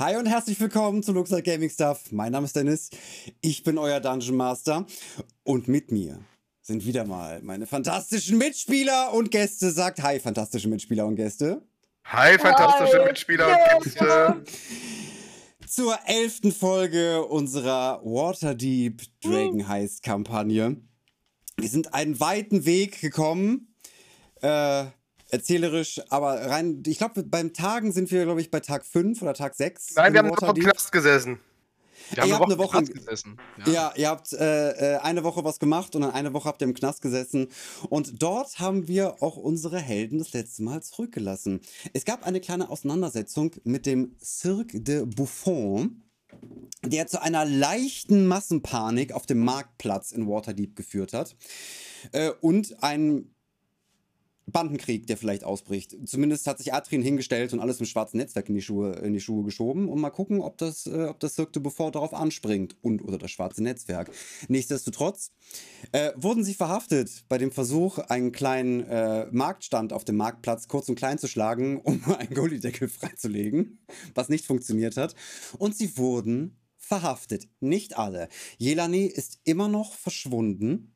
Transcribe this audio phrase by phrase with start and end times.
[0.00, 2.10] Hi und herzlich willkommen zu Luxor Gaming Stuff.
[2.10, 2.88] Mein Name ist Dennis,
[3.42, 4.86] ich bin euer Dungeon Master
[5.42, 6.24] und mit mir
[6.62, 9.70] sind wieder mal meine fantastischen Mitspieler und Gäste.
[9.70, 11.60] Sagt Hi, fantastische Mitspieler und Gäste.
[12.06, 13.08] Hi, fantastische Hi.
[13.08, 14.42] Mitspieler und Gäste.
[15.66, 20.78] Zur elften Folge unserer Waterdeep Dragon Heist Kampagne.
[21.58, 23.74] Wir sind einen weiten Weg gekommen.
[24.40, 24.86] Äh,
[25.32, 29.34] erzählerisch, aber rein, ich glaube, beim Tagen sind wir, glaube ich, bei Tag 5 oder
[29.34, 29.94] Tag 6.
[29.96, 31.40] Nein, wir haben noch im Knast gesessen.
[32.12, 33.36] Wir haben eine Woche, Woche gesessen.
[33.66, 33.72] Ja.
[33.72, 36.68] ja, ihr habt äh, äh, eine Woche was gemacht und dann eine Woche habt ihr
[36.68, 37.48] im Knast gesessen.
[37.88, 41.60] Und dort haben wir auch unsere Helden das letzte Mal zurückgelassen.
[41.92, 46.02] Es gab eine kleine Auseinandersetzung mit dem Cirque de Buffon,
[46.84, 51.36] der zu einer leichten Massenpanik auf dem Marktplatz in Waterdeep geführt hat.
[52.12, 53.34] Äh, und ein
[54.46, 55.96] Bandenkrieg, der vielleicht ausbricht.
[56.06, 59.20] Zumindest hat sich Adrian hingestellt und alles im schwarzen Netzwerk in die Schuhe, in die
[59.20, 63.02] Schuhe geschoben und mal gucken, ob das, äh, ob das Cirque bevor darauf anspringt und
[63.02, 64.10] oder das schwarze Netzwerk.
[64.48, 65.32] Nichtsdestotrotz
[65.92, 70.88] äh, wurden sie verhaftet bei dem Versuch, einen kleinen äh, Marktstand auf dem Marktplatz kurz
[70.88, 73.78] und klein zu schlagen, um einen Gullideckel freizulegen,
[74.14, 75.14] was nicht funktioniert hat.
[75.58, 77.48] Und sie wurden verhaftet.
[77.60, 78.28] Nicht alle.
[78.58, 80.92] Jelani ist immer noch verschwunden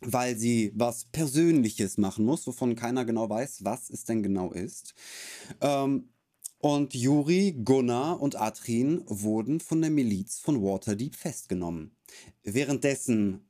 [0.00, 4.94] weil sie was Persönliches machen muss, wovon keiner genau weiß, was es denn genau ist.
[5.60, 6.08] Ähm,
[6.58, 11.94] und Juri, Gunnar und Atrin wurden von der Miliz von Waterdeep festgenommen.
[12.42, 13.46] Währenddessen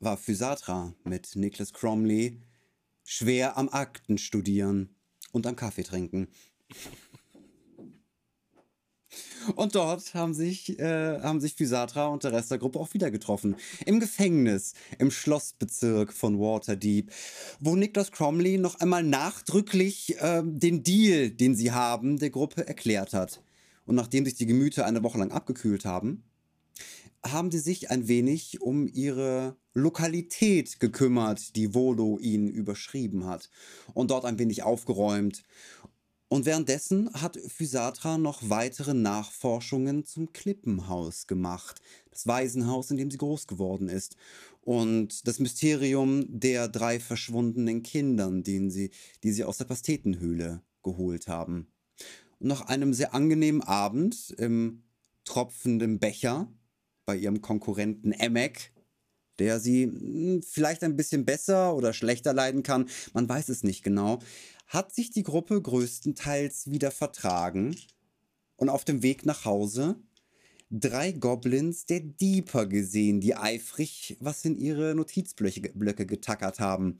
[0.00, 2.40] war Physatra mit Nicholas Cromley
[3.04, 4.96] schwer am Akten studieren
[5.32, 6.28] und am Kaffee trinken.
[9.56, 13.10] Und dort haben sich, äh, haben sich Physatra und der Rest der Gruppe auch wieder
[13.10, 13.56] getroffen.
[13.84, 17.10] Im Gefängnis, im Schlossbezirk von Waterdeep,
[17.60, 23.12] wo Niklas Cromley noch einmal nachdrücklich äh, den Deal, den sie haben, der Gruppe erklärt
[23.12, 23.42] hat.
[23.86, 26.24] Und nachdem sich die Gemüter eine Woche lang abgekühlt haben,
[27.24, 33.50] haben sie sich ein wenig um ihre Lokalität gekümmert, die Volo ihnen überschrieben hat.
[33.92, 35.42] Und dort ein wenig aufgeräumt
[36.34, 41.80] und währenddessen hat Physatra noch weitere Nachforschungen zum Klippenhaus gemacht,
[42.10, 44.16] das Waisenhaus, in dem sie groß geworden ist,
[44.60, 48.90] und das Mysterium der drei verschwundenen Kindern, den sie,
[49.22, 51.68] die sie aus der Pastetenhöhle geholt haben.
[52.40, 54.82] Und nach einem sehr angenehmen Abend im
[55.24, 56.52] tropfenden Becher
[57.06, 58.72] bei ihrem Konkurrenten Emek,
[59.38, 63.82] der sie hm, vielleicht ein bisschen besser oder schlechter leiden kann, man weiß es nicht
[63.82, 64.18] genau,
[64.66, 67.76] hat sich die Gruppe größtenteils wieder vertragen
[68.56, 69.96] und auf dem Weg nach Hause
[70.70, 76.98] drei Goblins der Deeper gesehen, die eifrig was in ihre Notizblöcke getackert haben.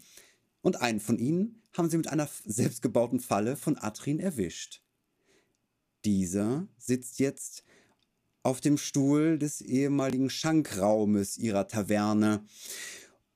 [0.62, 4.82] Und einen von ihnen haben sie mit einer selbstgebauten Falle von Atrin erwischt.
[6.04, 7.64] Dieser sitzt jetzt
[8.42, 12.46] auf dem Stuhl des ehemaligen Schankraumes ihrer Taverne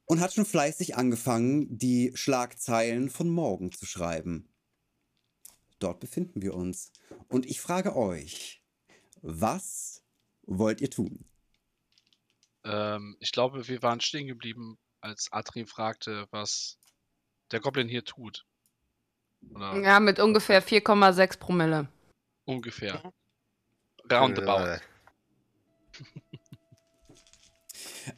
[0.09, 4.49] und hat schon fleißig angefangen, die Schlagzeilen von morgen zu schreiben.
[5.79, 6.93] Dort befinden wir uns.
[7.29, 8.65] Und ich frage euch,
[9.21, 10.03] was
[10.43, 11.27] wollt ihr tun?
[12.65, 16.79] Ähm, ich glaube, wir waren stehen geblieben, als Adrien fragte, was
[17.53, 18.47] der Goblin hier tut.
[19.51, 21.89] Oder ja, mit ungefähr 4,6 Promille.
[22.47, 23.13] Ungefähr.
[24.11, 24.81] Roundabout.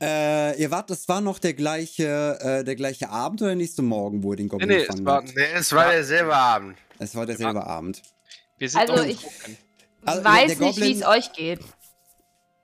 [0.00, 3.82] Äh, ihr wart, das war noch der gleiche, äh, der gleiche Abend oder der nächste
[3.82, 6.76] Morgen, wo ihr den Goblin nee, nee, gefangen es war, Nee, es war derselbe Abend.
[6.98, 7.66] Es war derselbe ja.
[7.66, 8.02] Abend.
[8.74, 9.26] also ich
[10.04, 11.60] also, weiß nicht, wie es euch geht.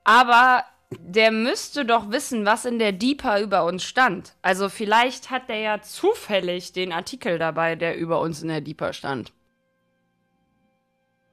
[0.05, 4.35] Aber der müsste doch wissen, was in der Deeper über uns stand.
[4.43, 8.93] Also vielleicht hat der ja zufällig den Artikel dabei, der über uns in der Deeper
[8.93, 9.33] stand.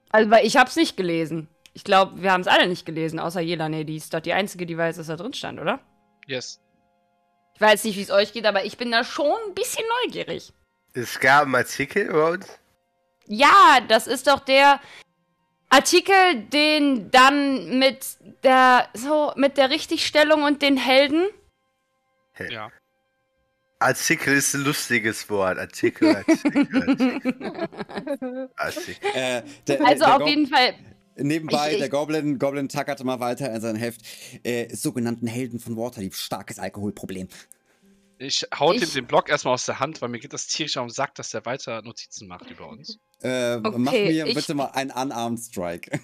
[0.09, 1.47] Also, weil ich hab's nicht gelesen.
[1.73, 3.83] Ich glaube, wir haben es alle nicht gelesen, außer Jelane.
[3.85, 5.79] Die ist doch die einzige, die weiß, dass da drin stand, oder?
[6.27, 6.61] Yes.
[7.55, 10.53] Ich weiß nicht, wie es euch geht, aber ich bin da schon ein bisschen neugierig.
[10.93, 12.47] Es gab einen Artikel über uns?
[13.25, 14.79] Ja, das ist doch der
[15.69, 21.27] Artikel, den dann mit der so mit der Richtigstellung und den Helden.
[22.49, 22.71] Ja.
[23.79, 25.57] Artikel ist ein lustiges Wort.
[25.57, 26.67] Artikel, Artikel,
[28.55, 29.09] Artikel.
[29.13, 30.75] Äh, der, also der auf jeden Fall
[31.15, 34.01] Nebenbei, ich, ich, der Goblin, Goblin tackerte mal weiter in sein Heft.
[34.43, 37.27] Äh, sogenannten Helden von Waterdeep, starkes Alkoholproblem.
[38.19, 40.89] Ich hau ihm den Block erstmal aus der Hand, weil mir geht das tierisch am
[40.89, 42.99] Sack, dass der weiter Notizen macht über uns.
[43.21, 44.35] Äh, okay, mach mir ich...
[44.35, 45.99] bitte mal einen Unarmed Strike.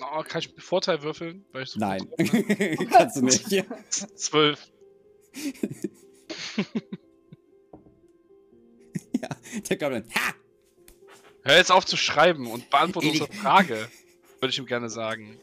[0.00, 1.44] Oh, kann ich Vorteil würfeln?
[1.64, 2.08] So Nein,
[2.90, 3.46] kannst du nicht.
[4.16, 4.70] Zwölf.
[9.68, 10.34] Der Goblin, ha!
[11.44, 13.88] Hör jetzt auf zu schreiben und beantworte unsere Frage,
[14.40, 15.38] würde ich ihm gerne sagen.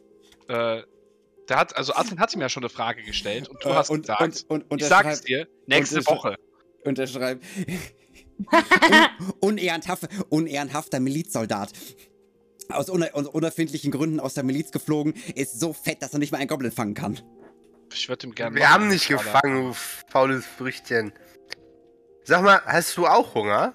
[0.47, 0.83] Äh,
[1.49, 3.89] der hat, also Adrian hat ihm ja schon eine Frage gestellt und du Äh, hast
[3.89, 6.35] und- gesagt, und- und- und ich sag schreibt- es dir, nächste Woche.
[6.85, 7.43] Und er schreibt,
[9.41, 11.71] un unehrenhaft, unehrenhafter Milizsoldat.
[12.69, 16.31] Aus uner aus unerfindlichen Gründen aus der Miliz geflogen, ist so fett, dass er nicht
[16.31, 17.19] mal einen Goblin fangen kann.
[17.93, 18.55] Ich würde ihm gerne.
[18.55, 21.11] Wir haben nicht gefangen, du faules Früchtchen.
[22.29, 23.73] Sag mal, hast du auch Hunger?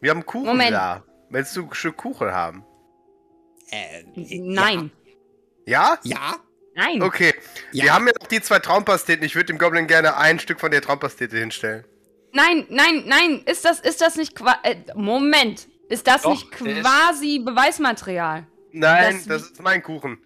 [0.00, 0.70] Wir haben Kuchen Moment.
[0.70, 1.02] da.
[1.28, 2.64] Willst du ein Stück Kuchen haben?
[3.68, 4.04] Äh,
[4.38, 4.92] Nein.
[5.66, 5.98] Ja?
[6.04, 6.36] Ja?
[6.76, 7.02] Nein.
[7.02, 7.34] Okay.
[7.72, 7.82] Ja.
[7.82, 9.26] Wir haben ja noch die zwei Traumpasteten.
[9.26, 11.84] Ich würde dem Goblin gerne ein Stück von der Traumpastete hinstellen.
[12.32, 13.42] Nein, nein, nein.
[13.44, 15.66] Ist das, ist das nicht qua äh, Moment.
[15.88, 18.46] Ist das Doch, nicht quasi Beweismaterial?
[18.70, 20.18] Nein, Das- das, ist mein Kuchen.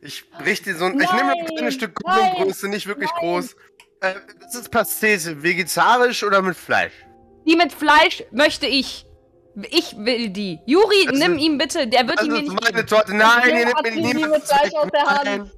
[0.00, 0.98] Ich richte so ein.
[0.98, 3.56] ich nehme ein kleines Stück Kuchengröße, nicht wirklich groß.
[4.04, 5.42] Äh, das ist Pastete.
[5.42, 6.92] Vegetarisch oder mit Fleisch?
[7.46, 9.06] Die mit Fleisch möchte ich.
[9.70, 10.58] Ich will die.
[10.66, 11.86] Juri, Das nimm ist- ihn bitte.
[11.86, 12.86] Der wird Das ihn mir nicht meine geben.
[12.88, 13.14] Torte.
[13.14, 15.24] Nein, ihr nehmt mir die mit Fleisch aus der Hand.
[15.24, 15.50] Nein.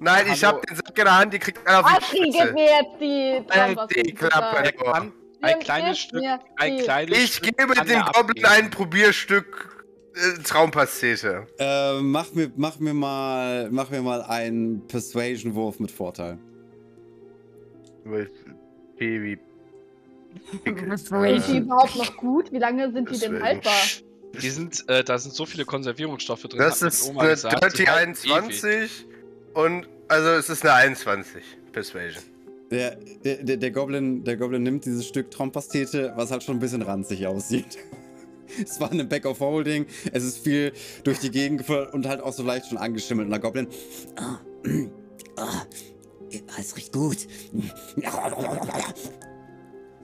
[0.00, 0.56] Nein, ich Hallo.
[0.56, 3.00] hab den Sack in der Hand, ihr kriegt einen auf die Adri, gib mir jetzt
[3.00, 4.72] die Halt die Klappe.
[4.72, 6.24] Kann ein kleines Stück,
[6.56, 6.82] ein die.
[6.82, 9.84] kleines Ich Stück gebe dem Goblin ein Probierstück
[10.16, 11.46] äh, Traumpastete.
[11.56, 16.36] Äh, mach mir, mach mir mal, mach mir mal einen Persuasion-Wurf mit Vorteil.
[18.04, 19.38] Baby.
[20.64, 22.52] Sind die überhaupt noch gut?
[22.52, 23.72] Wie lange sind die denn haltbar?
[24.40, 26.58] Die sind, äh, da sind so viele Konservierungsstoffe drin.
[26.58, 28.32] Das ist Oma eine gesagt, Dirty die halten ewig.
[28.32, 29.06] 21
[29.54, 32.22] und also es ist eine 21 Persuasion.
[32.70, 36.82] Der, der, der, Goblin, der Goblin nimmt dieses Stück Traumpastete, was halt schon ein bisschen
[36.82, 37.78] ranzig aussieht.
[38.62, 42.20] Es war eine Back of Holding, es ist viel durch die Gegend geführt und halt
[42.20, 43.24] auch so leicht schon angeschimmelt.
[43.24, 43.66] Und der Goblin.
[44.16, 44.40] Ah,
[45.36, 45.62] ah,
[46.58, 47.26] es riecht gut.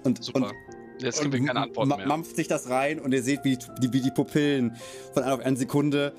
[0.05, 0.39] Und, Super.
[0.49, 0.55] und,
[1.01, 2.07] Jetzt kriegen wir keine Antworten ma- mehr.
[2.09, 4.77] mampft sich das rein und ihr seht, wie die, wie die Pupillen
[5.15, 6.13] von einer auf eine Sekunde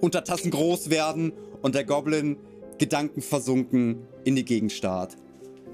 [0.00, 2.38] unter Tassen groß werden und der Goblin
[2.78, 5.16] gedankenversunken in die Gegend starrt.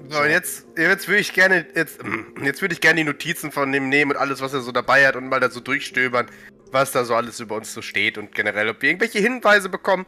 [0.09, 1.99] So, und jetzt, jetzt würde ich gerne, jetzt,
[2.43, 5.07] jetzt würde ich gerne die Notizen von dem nehmen und alles, was er so dabei
[5.07, 6.27] hat und mal da so durchstöbern,
[6.71, 10.05] was da so alles über uns so steht und generell, ob wir irgendwelche Hinweise bekommen,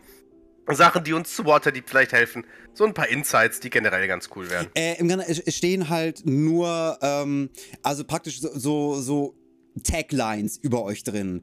[0.76, 2.46] Sachen, die uns zu Waterdeep vielleicht helfen.
[2.74, 4.68] So ein paar Insights, die generell ganz cool wären.
[4.76, 7.50] Äh, Im Grunde es stehen halt nur, ähm,
[7.84, 9.36] also praktisch so, so, so
[9.84, 11.42] Taglines über euch drin.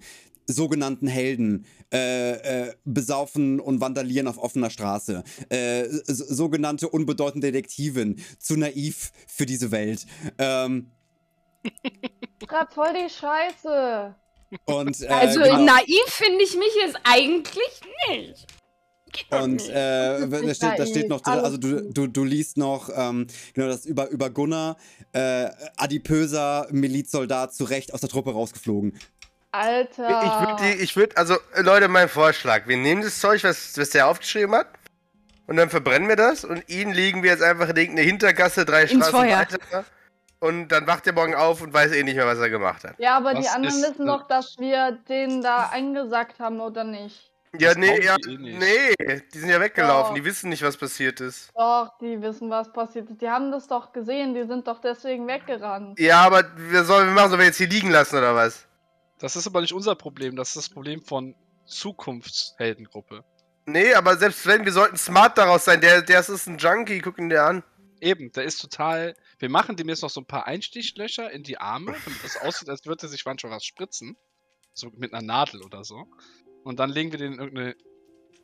[0.51, 5.23] Sogenannten Helden, äh, äh, besaufen und vandalieren auf offener Straße.
[5.51, 10.07] Äh, so- sogenannte unbedeutende Detektivin, zu naiv für diese Welt.
[10.39, 10.91] Ähm,
[12.47, 14.15] Grad voll die Scheiße.
[14.65, 15.65] und, äh, Also genau.
[15.65, 18.47] naiv finde ich mich jetzt eigentlich nicht.
[19.31, 23.69] Und äh, da, steht, da steht noch also du, du, du liest noch, ähm, genau,
[23.69, 24.77] das über, über Gunnar,
[25.13, 28.99] äh, adipöser Milizsoldat zu Recht aus der Truppe rausgeflogen.
[29.51, 30.23] Alter.
[30.23, 34.07] Ich würde, ich würde, also Leute, mein Vorschlag: Wir nehmen das Zeug, was, was der
[34.07, 34.67] aufgeschrieben hat,
[35.47, 38.83] und dann verbrennen wir das und ihn legen wir jetzt einfach in irgendeine Hintergasse drei
[38.83, 39.39] Ins Straßen Feuer.
[39.39, 39.85] weiter.
[40.41, 42.95] Und dann wacht er morgen auf und weiß eh nicht mehr, was er gemacht hat.
[42.99, 46.85] ja, aber die Was anderen ist, wissen doch, dass wir den da eingesackt haben, oder
[46.85, 47.28] nicht?
[47.59, 50.21] Ja, nee, ja, eh nee, die sind ja weggelaufen, Ja.
[50.21, 51.51] die wissen nicht, was passiert ist.
[51.55, 53.21] Doch, die wissen, was passiert ist.
[53.23, 55.99] Die haben das doch gesehen, die sind doch deswegen weggerannt.
[55.99, 58.67] Ja, aber wir sollen wir machen, sollen wir jetzt hier liegen lassen oder was?
[59.19, 61.35] Das ist aber nicht unser Problem, das ist das Problem von
[61.67, 63.25] Zukunftsheldengruppe.
[63.67, 65.81] Nee, aber selbst wenn, wir sollten smart daraus sein.
[65.81, 67.63] Der, der ist ein Junkie, guck ihn dir an.
[68.01, 69.15] Eben, der ist total.
[69.39, 72.69] Wir machen dem jetzt noch so ein paar Einstichlöcher in die Arme, damit das aussieht,
[72.71, 74.17] als würde sich manchmal was spritzen.
[74.73, 76.07] So mit einer Nadel oder so.
[76.65, 77.77] Und dann legen wir den in irgendeine.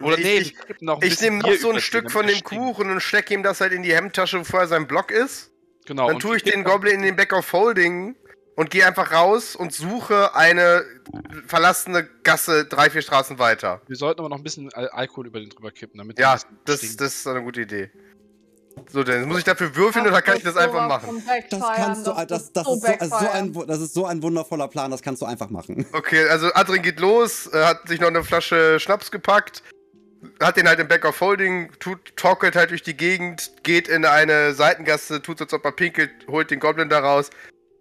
[0.00, 2.42] Oder Ich- nee, ich- kippen noch Ich nehme noch so ein Stück von dem.
[2.42, 5.52] Kuchen und stecke ihm das halt in die Hemdtasche, bevor er sein Block ist.
[5.86, 6.08] Genau.
[6.08, 8.16] Dann tue ich den Goblin in den Back of Holding
[8.56, 10.84] und gehe einfach raus und suche eine
[11.46, 13.82] verlassene Gasse drei, vier Straßen weiter.
[13.86, 16.96] Wir sollten aber noch ein bisschen Al Alkohol über den drüber kippen, damit Ja, das,
[16.96, 17.90] das ist eine gute Idee.
[18.90, 21.22] So, dann muss ich dafür würfeln oder kann ich das einfach machen?
[21.50, 24.68] Das kannst du, das, das, ist so, also so ein, das ist so ein wundervoller
[24.68, 25.86] Plan, das kannst du einfach machen.
[25.92, 29.62] Okay, also Adrien geht los, äh, hat sich noch eine Flasche Schnaps gepackt,
[30.40, 34.04] hat den halt im Back of Holding, tut, torkelt halt durch die Gegend, geht in
[34.04, 37.30] eine Seitengasse, tut so, als ob er pinkelt, holt den Goblin da raus,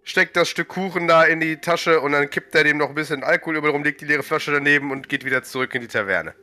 [0.04, 2.96] steckt das Stück Kuchen da in die Tasche und dann kippt er dem noch ein
[2.96, 5.88] bisschen Alkohol über rum, legt die leere Flasche daneben und geht wieder zurück in die
[5.88, 6.34] Taverne.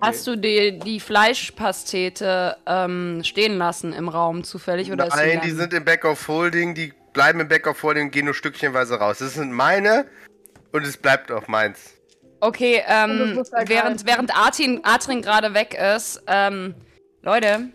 [0.00, 4.90] Hast du die, die Fleischpastete ähm, stehen lassen im Raum zufällig?
[4.90, 8.06] Oder Nein, dann- die sind im Back of Holding, die bleiben im Back of Holding
[8.06, 9.18] und gehen nur stückchenweise raus.
[9.18, 10.06] Das sind meine
[10.72, 11.94] und es bleibt auch meins.
[12.40, 14.02] Okay, ähm, er während, gehalten.
[14.06, 16.74] während Artin, Atrin gerade weg ist, ähm,
[17.22, 17.68] Leute,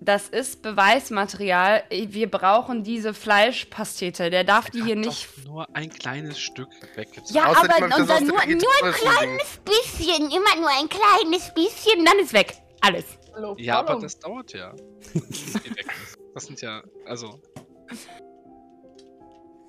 [0.00, 1.82] das ist Beweismaterial.
[1.90, 4.30] Wir brauchen diese Fleischpastete.
[4.30, 5.28] Der darf die hier nicht.
[5.44, 7.34] Nur ein kleines Stück weggezogen.
[7.34, 8.58] Ja, aber und dann nur, nur ein
[8.92, 10.30] kleines bisschen.
[10.30, 12.54] Immer nur ein kleines bisschen, dann ist weg.
[12.80, 13.04] Alles.
[13.34, 14.72] Hallo, ja, aber das dauert ja.
[16.34, 17.40] das sind ja, also.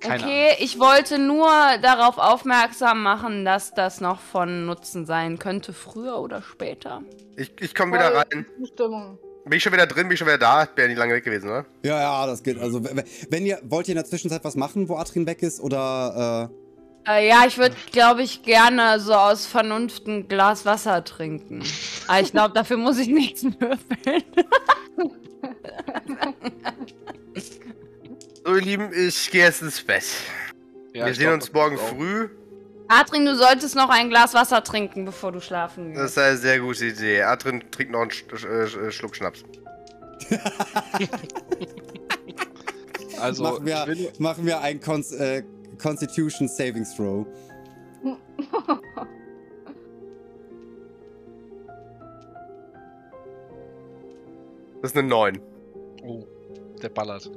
[0.00, 0.56] Keine okay, Ahnung.
[0.60, 1.50] ich wollte nur
[1.82, 7.02] darauf aufmerksam machen, dass das noch von Nutzen sein könnte, früher oder später.
[7.36, 8.46] Ich, ich komme wieder rein.
[8.72, 9.18] Stimmung.
[9.50, 10.68] Bin ich schon wieder drin, bin ich schon wieder da?
[10.76, 11.66] Wäre nicht lange weg gewesen, oder?
[11.82, 12.56] Ja, ja, das geht.
[12.56, 16.48] Also, wenn ihr, wollt ihr in der Zwischenzeit was machen, wo Adrin weg ist, oder,
[17.04, 17.10] äh...
[17.18, 21.64] äh ja, ich würde, glaube ich, gerne so aus Vernunft ein Glas Wasser trinken.
[22.06, 24.22] Aber ich glaube, dafür muss ich nichts würfeln.
[28.44, 30.04] so, ihr Lieben, ich gehe jetzt ins Bett.
[30.94, 32.28] Ja, Wir sehen uns morgen früh.
[32.90, 36.00] Adrin, du solltest noch ein Glas Wasser trinken, bevor du schlafen gehst.
[36.00, 37.22] Das ist eine sehr gute Idee.
[37.22, 39.44] Adrin trinkt noch einen Sch Sch Schluck Schnaps.
[43.20, 45.44] also, machen wir, machen wir ein Con äh,
[45.80, 47.24] Constitution Savings Throw.
[54.82, 55.40] Das ist eine 9.
[56.02, 56.24] Oh,
[56.82, 57.30] der ballert.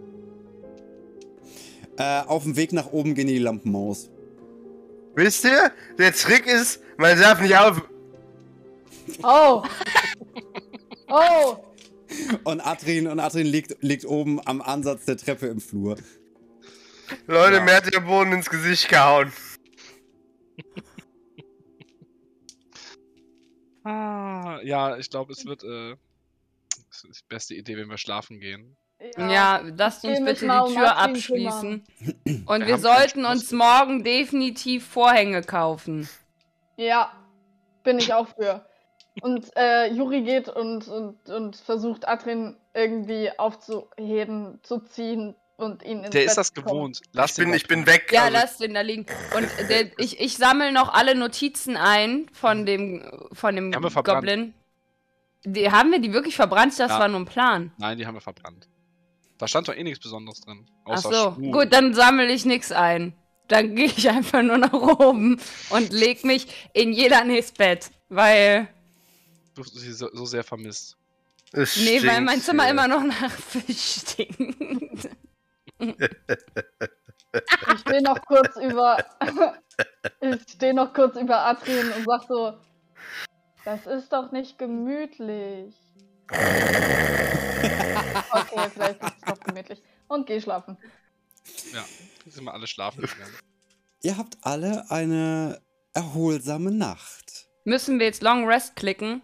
[1.97, 4.09] Äh, auf dem Weg nach oben gehen die Lampen aus.
[5.15, 7.81] Wisst ihr, der Trick ist, man darf nicht auf.
[9.23, 9.63] Oh!
[11.15, 11.57] Oh!
[12.43, 15.95] Und Adrin, und Adrin liegt, liegt oben am Ansatz der Treppe im Flur.
[17.27, 17.63] Leute, ja.
[17.63, 19.31] mir hat der Boden ins Gesicht gehauen.
[23.83, 25.95] ah, ja, ich glaube, es wird äh,
[27.03, 28.75] die beste Idee, wenn wir schlafen gehen.
[29.17, 31.83] Ja, ja lasst uns bitte die Tür abschließen.
[32.45, 36.07] Und wir sollten uns morgen definitiv Vorhänge kaufen.
[36.77, 37.11] Ja,
[37.83, 38.65] bin ich auch für.
[39.21, 45.99] Und äh, Juri geht und, und, und versucht Adrin irgendwie aufzuheben, zu ziehen und ihn
[45.99, 47.01] ins Der Bett ist das gewohnt.
[47.11, 48.09] Lass ich, bin, ich bin weg.
[48.11, 48.33] Ja, also.
[48.33, 49.05] lass den da liegen.
[49.37, 54.55] Und der, ich, ich sammle noch alle Notizen ein von dem, von dem Goblin.
[55.45, 56.79] Die, haben wir die wirklich verbrannt?
[56.79, 56.99] Das ja.
[56.99, 57.71] war nur ein Plan.
[57.77, 58.67] Nein, die haben wir verbrannt.
[59.43, 60.65] Da stand doch eh nichts Besonderes drin.
[60.85, 61.51] Ach so, Schuhe.
[61.51, 63.13] gut, dann sammle ich nichts ein.
[63.49, 65.37] Dann gehe ich einfach nur nach oben
[65.69, 67.25] und leg mich in jeder
[67.57, 68.69] Bett, weil.
[69.53, 70.95] Du sie so, so sehr vermisst.
[71.51, 72.71] Es nee, weil mein Zimmer hier.
[72.71, 75.09] immer noch nach Fisch stinkt.
[75.77, 75.95] ich
[77.81, 79.03] stehe noch kurz über.
[80.21, 82.53] ich stehe noch kurz über Adrien und sag so.
[83.65, 85.75] Das ist doch nicht gemütlich.
[88.31, 89.81] Okay, vielleicht ist es doch gemütlich.
[90.07, 90.77] Und geh schlafen.
[91.73, 91.83] Ja,
[92.27, 93.33] sind wir alle schlafen gegangen.
[94.01, 95.61] Ihr habt alle eine
[95.93, 97.47] erholsame Nacht.
[97.63, 99.21] Müssen wir jetzt Long Rest klicken?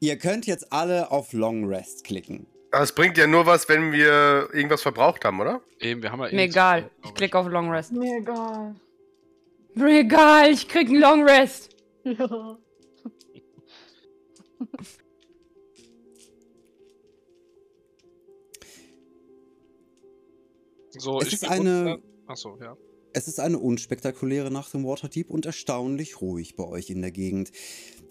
[0.00, 2.46] Ihr könnt jetzt alle auf Long Rest klicken.
[2.72, 5.62] Das bringt ja nur was, wenn wir irgendwas verbraucht haben, oder?
[5.78, 6.90] Eben, wir haben ja Mir egal.
[7.04, 7.92] Ich klicke auf Long Rest.
[7.92, 8.74] Mir egal.
[9.74, 11.76] Mir egal, ich krieg einen Long Rest.
[12.04, 12.58] Ja.
[20.98, 22.00] So, es ist eine.
[22.26, 22.76] Achso, ja.
[23.14, 27.50] Es ist eine unspektakuläre Nacht im Waterdeep und erstaunlich ruhig bei euch in der Gegend.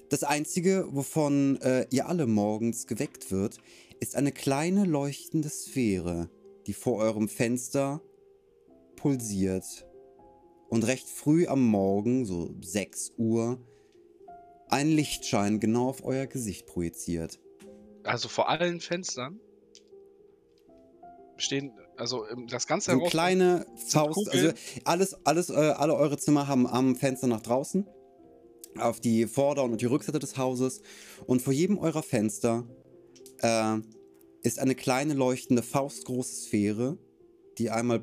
[0.10, 3.58] Das Einzige, wovon äh, ihr alle morgens geweckt wird,
[4.00, 6.30] ist eine kleine leuchtende Sphäre,
[6.66, 8.02] die vor eurem Fenster
[8.96, 9.86] pulsiert.
[10.70, 13.60] Und recht früh am Morgen, so 6 Uhr,
[14.68, 17.40] einen Lichtschein genau auf euer Gesicht projiziert.
[18.04, 19.40] Also vor allen Fenstern
[21.38, 24.52] stehen also ähm, das ganze so kleine Faust, also
[24.84, 27.86] alles, alles, äh, alle eure Zimmer haben am Fenster nach draußen,
[28.78, 30.82] auf die Vorder- und die Rückseite des Hauses.
[31.26, 32.68] Und vor jedem eurer Fenster
[33.40, 33.78] äh,
[34.44, 36.98] ist eine kleine leuchtende faustgroße Sphäre,
[37.58, 38.02] die einmal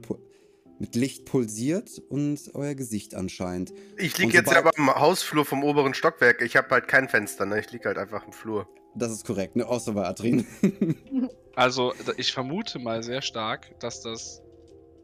[0.78, 3.72] mit Licht pulsiert und euer Gesicht anscheinend.
[3.96, 6.42] Ich liege jetzt aber im Hausflur vom oberen Stockwerk.
[6.42, 7.60] Ich habe halt kein Fenster, ne?
[7.60, 8.68] Ich liege halt einfach im Flur.
[8.94, 9.66] Das ist korrekt, ne?
[9.66, 10.46] Außer bei Adrin.
[11.54, 14.42] also, ich vermute mal sehr stark, dass das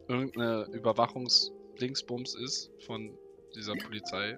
[0.07, 3.17] irgendeine Überwachungsdingsbums ist von
[3.55, 4.37] dieser Polizei.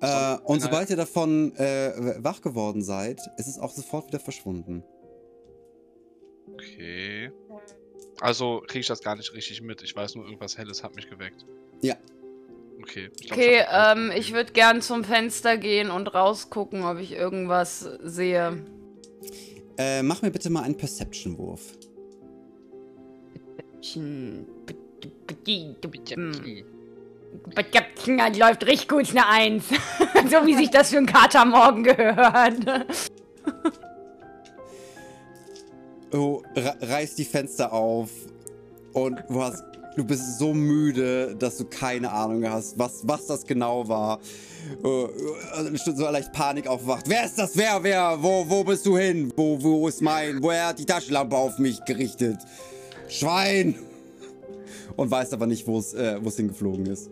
[0.00, 4.82] Äh, und sobald ihr davon äh, wach geworden seid, ist es auch sofort wieder verschwunden.
[6.52, 7.30] Okay.
[8.24, 9.82] Also kriege ich das gar nicht richtig mit.
[9.82, 11.44] Ich weiß nur, irgendwas Helles hat mich geweckt.
[11.82, 11.96] Ja,
[12.84, 13.10] Okay.
[13.18, 17.80] Ich glaub, okay, ähm, ich würde gern zum Fenster gehen und rausgucken, ob ich irgendwas
[18.02, 18.64] sehe.
[19.78, 21.78] Äh, mach mir bitte mal einen Perception-Wurf.
[23.56, 24.46] Perception.
[28.36, 29.64] läuft richtig gut, eine Eins.
[30.30, 32.86] so wie sich das für ein Kater morgen gehört.
[36.14, 38.08] Du reißt die Fenster auf
[38.92, 39.64] und du, hast,
[39.96, 44.20] du bist so müde, dass du keine Ahnung hast, was, was das genau war.
[45.52, 47.08] Also so leicht Panik aufwacht.
[47.08, 47.56] Wer ist das?
[47.56, 47.82] Wer?
[47.82, 48.16] Wer?
[48.20, 49.32] Wo, wo bist du hin?
[49.36, 50.40] Wo, wo ist mein?
[50.40, 52.38] Woher hat die Taschenlampe auf mich gerichtet?
[53.08, 53.74] Schwein!
[54.96, 57.10] Und weiß aber nicht, wo es äh, hingeflogen ist.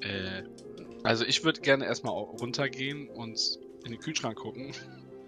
[0.00, 0.42] Äh,
[1.04, 4.72] also ich würde gerne erstmal runtergehen und in den Kühlschrank gucken.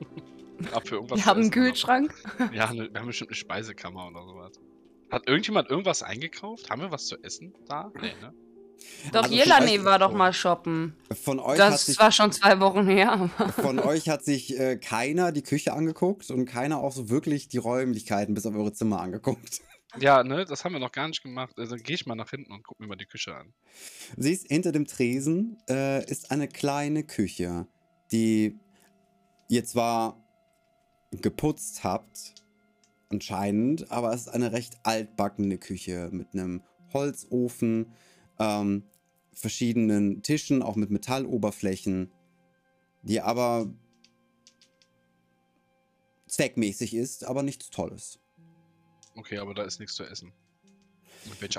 [0.85, 2.15] Für irgendwas wir haben einen Kühlschrank?
[2.53, 4.61] Ja, eine, wir haben bestimmt eine Speisekammer oder sowas.
[5.11, 6.71] Hat irgendjemand irgendwas eingekauft?
[6.71, 7.91] Haben wir was zu essen da?
[8.01, 8.33] Nee, ne?
[9.13, 10.97] Doch, also Jelani war doch mal shoppen.
[11.23, 13.31] Von euch das sich, war schon zwei Wochen her.
[13.61, 17.59] von euch hat sich äh, keiner die Küche angeguckt und keiner auch so wirklich die
[17.59, 19.61] Räumlichkeiten bis auf eure Zimmer angeguckt.
[19.99, 21.59] Ja, ne, das haben wir noch gar nicht gemacht.
[21.59, 23.53] Also gehe ich mal nach hinten und guck mir mal die Küche an.
[24.17, 27.67] Siehst, hinter dem Tresen äh, ist eine kleine Küche,
[28.13, 28.57] die
[29.49, 30.23] ihr zwar
[31.11, 32.35] geputzt habt,
[33.09, 36.63] anscheinend, aber es ist eine recht altbackene Küche mit einem
[36.93, 37.93] Holzofen,
[38.39, 38.85] ähm,
[39.33, 42.13] verschiedenen Tischen, auch mit Metalloberflächen,
[43.03, 43.73] die aber
[46.29, 48.21] zweckmäßig ist, aber nichts Tolles.
[49.17, 50.33] Okay, aber da ist nichts zu essen.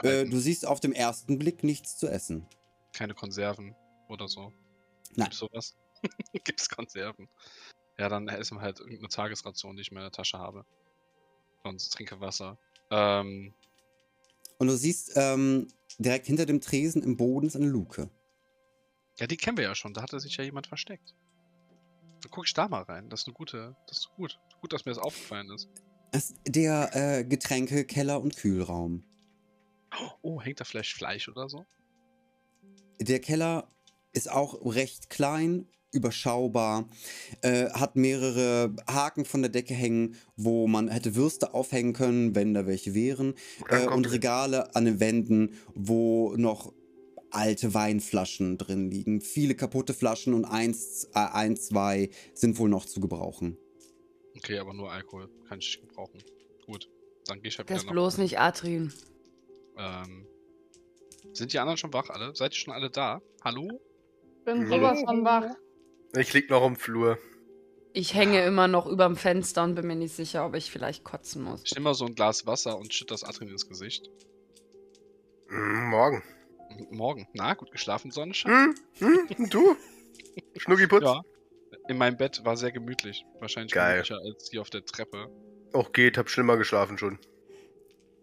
[0.03, 2.47] Äh, du siehst auf dem ersten Blick nichts zu essen.
[2.93, 3.75] Keine Konserven
[4.09, 4.51] oder so.
[5.15, 5.25] Nein.
[5.25, 5.77] Gibt's sowas?
[6.43, 7.29] Gibt's Konserven?
[7.97, 10.65] Ja, dann essen wir halt irgendeine Tagesration, die ich in meiner Tasche habe.
[11.63, 12.57] Sonst trinke Wasser.
[12.89, 13.53] Ähm,
[14.57, 15.67] und du siehst ähm,
[15.97, 18.09] direkt hinter dem Tresen im Boden ist eine Luke.
[19.17, 19.93] Ja, die kennen wir ja schon.
[19.93, 21.15] Da hatte sich ja jemand versteckt.
[22.21, 23.09] Da guck ich da mal rein.
[23.09, 23.75] Das ist eine gute.
[23.87, 24.39] Das ist gut.
[24.61, 25.69] Gut, dass mir das aufgefallen ist.
[26.11, 29.03] Das ist der äh, Getränke, Keller und Kühlraum.
[30.21, 31.65] Oh, hängt da vielleicht Fleisch oder so?
[32.99, 33.69] Der Keller
[34.13, 36.89] ist auch recht klein überschaubar,
[37.41, 42.53] äh, hat mehrere Haken von der Decke hängen, wo man hätte Würste aufhängen können, wenn
[42.53, 43.35] da welche wären,
[43.69, 46.73] äh, und Regale an den Wänden, wo noch
[47.31, 49.21] alte Weinflaschen drin liegen.
[49.21, 53.57] Viele kaputte Flaschen und eins, äh, ein, zwei sind wohl noch zu gebrauchen.
[54.35, 56.23] Okay, aber nur Alkohol kann ich gebrauchen.
[56.65, 56.89] Gut,
[57.25, 58.93] dann gehe ich halt Das ist bloß nicht Atrin.
[59.77, 60.27] Ähm,
[61.33, 62.35] sind die anderen schon wach alle?
[62.35, 63.21] Seid ihr schon alle da?
[63.43, 63.81] Hallo?
[64.45, 65.55] Bin sowas von wach.
[66.15, 67.17] Ich lieg noch im Flur.
[67.93, 71.43] Ich hänge immer noch überm Fenster und bin mir nicht sicher, ob ich vielleicht kotzen
[71.43, 71.61] muss.
[71.65, 74.09] Ich nehme mal so ein Glas Wasser und schütte das Adrian ins Gesicht.
[75.49, 76.23] Mm, morgen.
[76.89, 77.27] Morgen.
[77.33, 78.75] Na, gut geschlafen, Sonnenschein?
[78.99, 79.75] Hm, hm, du?
[80.55, 81.03] Schnuckiputz?
[81.03, 81.21] Ja.
[81.89, 83.25] In meinem Bett war sehr gemütlich.
[83.39, 84.03] Wahrscheinlich Geil.
[84.03, 85.29] gemütlicher als hier auf der Treppe.
[85.73, 87.19] Auch geht, hab schlimmer geschlafen schon.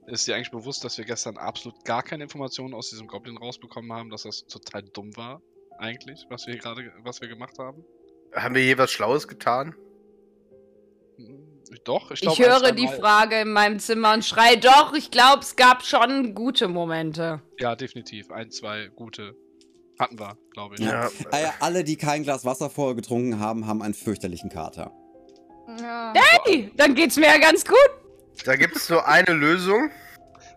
[0.06, 3.92] Ist dir eigentlich bewusst, dass wir gestern absolut gar keine Informationen aus diesem Goblin rausbekommen
[3.92, 5.42] haben, dass das total dumm war?
[5.78, 7.84] Eigentlich, was wir gerade, was wir gemacht haben?
[8.34, 9.74] Haben wir je was Schlaues getan?
[11.16, 12.40] Hm, doch, ich glaube.
[12.40, 16.34] Ich höre die Frage in meinem Zimmer und schreie doch, ich glaube, es gab schon
[16.34, 17.42] gute Momente.
[17.58, 18.30] Ja, definitiv.
[18.30, 19.34] Ein, zwei gute
[19.98, 20.80] hatten wir, glaube ich.
[20.80, 21.08] Ja.
[21.32, 24.92] Ja, alle, die kein Glas Wasser vorher getrunken haben, haben einen fürchterlichen Kater.
[25.80, 26.12] Ja.
[26.44, 27.90] Hey, dann geht's mir ja ganz gut.
[28.44, 29.90] Da gibt es nur eine Lösung.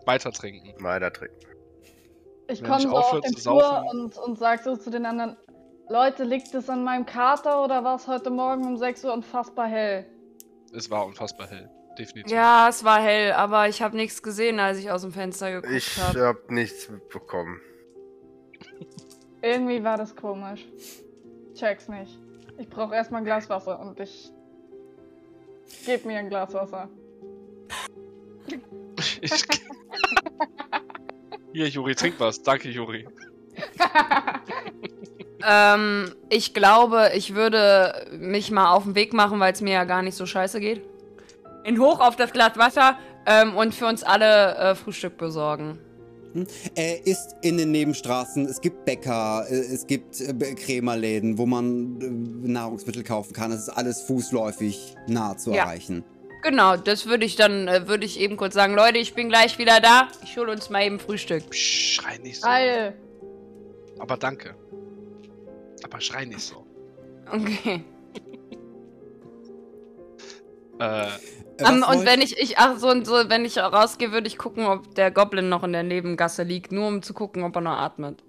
[0.06, 0.72] Weiter trinken.
[0.82, 1.36] Weiter trinken.
[2.52, 5.36] Ich komme so auf den Flur und, und sag so zu den anderen,
[5.88, 9.68] Leute, liegt es an meinem Kater oder war es heute Morgen um 6 Uhr unfassbar
[9.68, 10.06] hell?
[10.74, 12.30] Es war unfassbar hell, definitiv.
[12.30, 15.66] Ja, es war hell, aber ich habe nichts gesehen, als ich aus dem Fenster geguckt
[15.66, 15.76] habe.
[15.76, 17.60] Ich habe hab nichts mitbekommen.
[19.42, 20.66] Irgendwie war das komisch.
[21.54, 22.18] Check's nicht.
[22.58, 24.30] Ich brauche erstmal ein Glas Wasser und ich
[25.86, 26.90] gebe mir ein Glas Wasser.
[29.20, 29.32] ich,
[31.52, 32.42] Hier, Juri, trink was.
[32.42, 33.06] Danke, Juri.
[35.46, 39.84] ähm, ich glaube, ich würde mich mal auf den Weg machen, weil es mir ja
[39.84, 40.82] gar nicht so scheiße geht.
[41.64, 45.78] In hoch auf das Glas Wasser ähm, und für uns alle äh, Frühstück besorgen.
[46.32, 46.46] Hm?
[46.74, 48.46] Er ist in den Nebenstraßen.
[48.46, 53.52] Es gibt Bäcker, äh, es gibt äh, Krämerläden, wo man äh, Nahrungsmittel kaufen kann.
[53.52, 55.64] Es ist alles fußläufig nah zu ja.
[55.64, 56.04] erreichen.
[56.42, 58.74] Genau, das würde ich dann, äh, würde ich eben kurz sagen.
[58.74, 60.08] Leute, ich bin gleich wieder da.
[60.24, 61.48] Ich hole uns mal eben Frühstück.
[61.50, 62.46] Psch, schrei nicht so.
[62.46, 62.94] Geil.
[64.00, 64.56] Aber danke.
[65.84, 66.66] Aber schrei nicht so.
[67.30, 67.84] Okay.
[70.80, 71.06] äh,
[71.64, 74.66] um, und wenn ich, ich, ach so und so, wenn ich rausgehe, würde ich gucken,
[74.66, 77.78] ob der Goblin noch in der Nebengasse liegt, nur um zu gucken, ob er noch
[77.78, 78.24] atmet.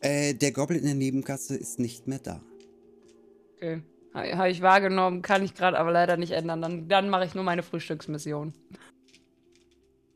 [0.00, 2.40] Äh, der Goblin in der Nebengasse ist nicht mehr da.
[3.56, 3.82] Okay.
[4.14, 6.60] Habe ich wahrgenommen, kann ich gerade aber leider nicht ändern.
[6.60, 8.52] Dann, dann mache ich nur meine Frühstücksmission.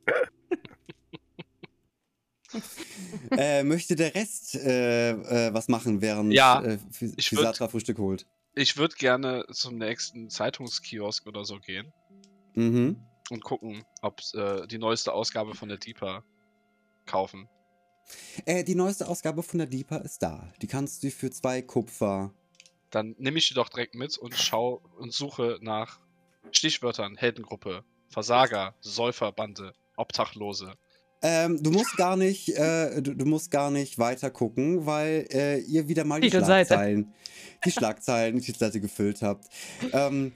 [3.31, 8.27] äh, möchte der Rest äh, äh, was machen, während ja, äh, Fisatra Frühstück holt?
[8.57, 11.93] ich würde gerne zum nächsten Zeitungskiosk oder so gehen.
[12.55, 12.97] Mhm.
[13.31, 16.25] Und gucken, ob äh, die neueste Ausgabe von der Deeper
[17.05, 17.49] kaufen.
[18.47, 20.53] Äh, die neueste Ausgabe von der Deeper ist da.
[20.63, 22.33] Die kannst du für zwei Kupfer.
[22.97, 26.01] Dann nehme ich die doch direkt mit und schau und suche nach
[26.51, 30.73] Stichwörtern, Heldengruppe, Versager, Säuferbande, Obdachlose.
[31.21, 35.59] Ähm, du musst gar nicht, äh, du, du, musst gar nicht weiter gucken, weil äh,
[35.59, 36.31] ihr wieder mal die.
[36.31, 37.13] Schlagzeilen,
[37.67, 39.45] die Schlagzeilen, die Titelseite gefüllt habt.
[39.93, 40.33] Ähm,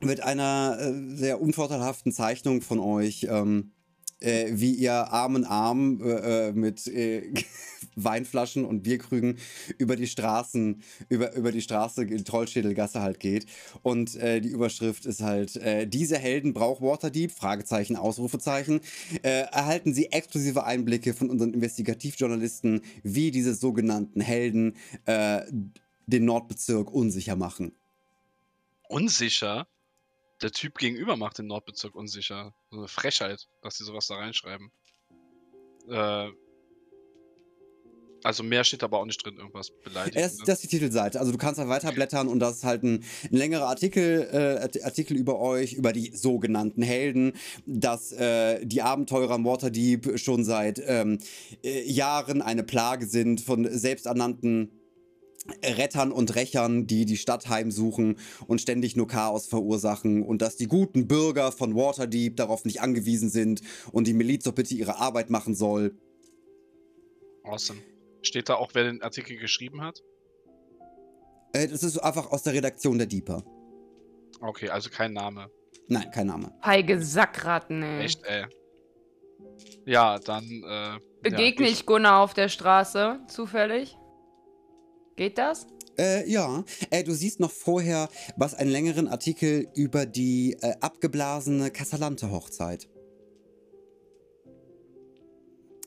[0.00, 3.72] mit einer äh, sehr unvorteilhaften Zeichnung von euch, ähm,
[4.20, 7.32] äh, wie ihr Arm in Arm äh, äh mit äh,
[7.96, 9.38] Weinflaschen und Bierkrügen
[9.78, 13.46] über die Straßen, über, über die Straße, die Trollschädelgasse halt geht.
[13.82, 18.80] Und äh, die Überschrift ist halt, äh, diese Helden braucht Waterdeep, Fragezeichen, Ausrufezeichen.
[19.22, 27.72] Erhalten sie exklusive Einblicke von unseren Investigativjournalisten, wie diese sogenannten Helden den Nordbezirk unsicher machen.
[28.88, 29.66] Unsicher?
[30.42, 32.54] Der Typ gegenüber macht den Nordbezirk unsicher.
[32.70, 34.70] So eine Frechheit, dass sie sowas da reinschreiben.
[35.88, 36.30] Äh,
[38.22, 40.16] also mehr steht aber auch nicht drin, irgendwas beleidigt.
[40.16, 41.18] Das, das ist die Titelseite.
[41.18, 45.16] Also du kannst da weiterblättern und das ist halt ein, ein längerer Artikel, äh, Artikel
[45.16, 47.32] über euch, über die sogenannten Helden,
[47.66, 51.18] dass äh, die Abenteurer Waterdeep schon seit ähm,
[51.64, 54.79] äh, Jahren eine Plage sind von selbsternannten
[55.64, 60.66] Rettern und Rächern, die die Stadt heimsuchen und ständig nur Chaos verursachen und dass die
[60.66, 65.30] guten Bürger von Waterdeep darauf nicht angewiesen sind und die Miliz doch bitte ihre Arbeit
[65.30, 65.96] machen soll.
[67.44, 67.80] Awesome.
[68.22, 70.02] Steht da auch, wer den Artikel geschrieben hat?
[71.52, 73.42] Äh, das ist einfach aus der Redaktion der Deeper.
[74.40, 75.50] Okay, also kein Name.
[75.88, 76.52] Nein, kein Name.
[76.64, 78.04] Heige Sackratten, ey.
[78.04, 78.44] Echt, ey.
[79.86, 80.44] Ja, dann.
[80.44, 83.96] Äh, Begegne ja, ich Gunnar auf der Straße, zufällig?
[85.20, 85.66] Geht das?
[85.98, 91.70] Äh, ja, äh, du siehst noch vorher was einen längeren Artikel über die äh, abgeblasene
[91.70, 92.88] Casalante-Hochzeit.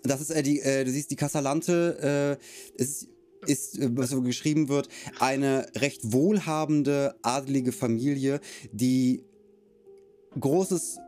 [0.03, 2.37] Das ist äh, die, äh, du siehst die Casalante,
[2.75, 3.07] ist,
[3.47, 4.87] ist, äh, was so geschrieben wird,
[5.19, 8.39] eine recht wohlhabende, adelige Familie,
[8.71, 9.23] die
[10.39, 10.99] großes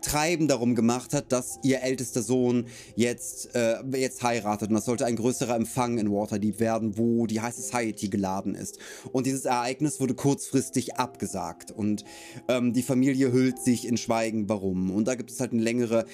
[0.00, 4.68] Treiben darum gemacht hat, dass ihr ältester Sohn jetzt, äh, jetzt heiratet.
[4.68, 8.78] Und das sollte ein größerer Empfang in Waterdeep werden, wo die High Society geladen ist.
[9.12, 11.70] Und dieses Ereignis wurde kurzfristig abgesagt.
[11.70, 12.04] Und
[12.48, 14.90] ähm, die Familie hüllt sich in Schweigen, warum.
[14.90, 16.04] Und da gibt es halt eine längere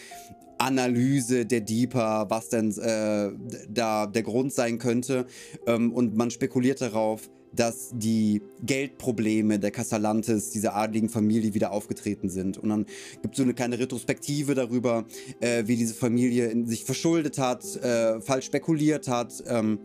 [0.59, 3.33] Analyse der Deeper, was denn äh,
[3.69, 5.27] da der Grund sein könnte.
[5.67, 12.29] Ähm, und man spekuliert darauf, dass die Geldprobleme der Casalantes, dieser adligen Familie, wieder aufgetreten
[12.29, 12.59] sind.
[12.59, 12.87] Und dann
[13.23, 15.05] gibt es so eine kleine Retrospektive darüber,
[15.41, 19.43] äh, wie diese Familie sich verschuldet hat, äh, falsch spekuliert hat.
[19.47, 19.79] Ähm,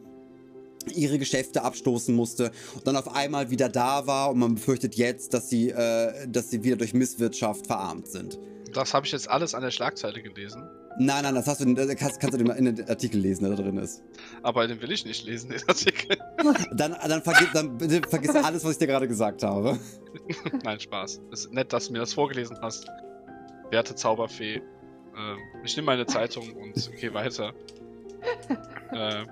[0.96, 5.34] ihre Geschäfte abstoßen musste und dann auf einmal wieder da war und man befürchtet jetzt,
[5.34, 8.40] dass sie, äh, dass sie wieder durch Misswirtschaft verarmt sind.
[8.74, 10.70] Das habe ich jetzt alles an der Schlagzeile gelesen.
[10.98, 13.64] Nein, nein, das hast du, das kannst, kannst du in den Artikel lesen, der da
[13.64, 14.04] drin ist.
[14.44, 16.18] Aber den will ich nicht lesen, den Artikel.
[16.72, 19.78] Dann, dann, vergiss, dann bitte vergiss alles, was ich dir gerade gesagt habe.
[20.64, 21.22] Nein, Spaß.
[21.32, 22.88] Es ist nett, dass du mir das vorgelesen hast.
[23.70, 24.56] Werte Zauberfee.
[24.56, 24.62] Äh,
[25.64, 27.54] ich nehme meine Zeitung und gehe weiter.
[28.92, 29.26] äh,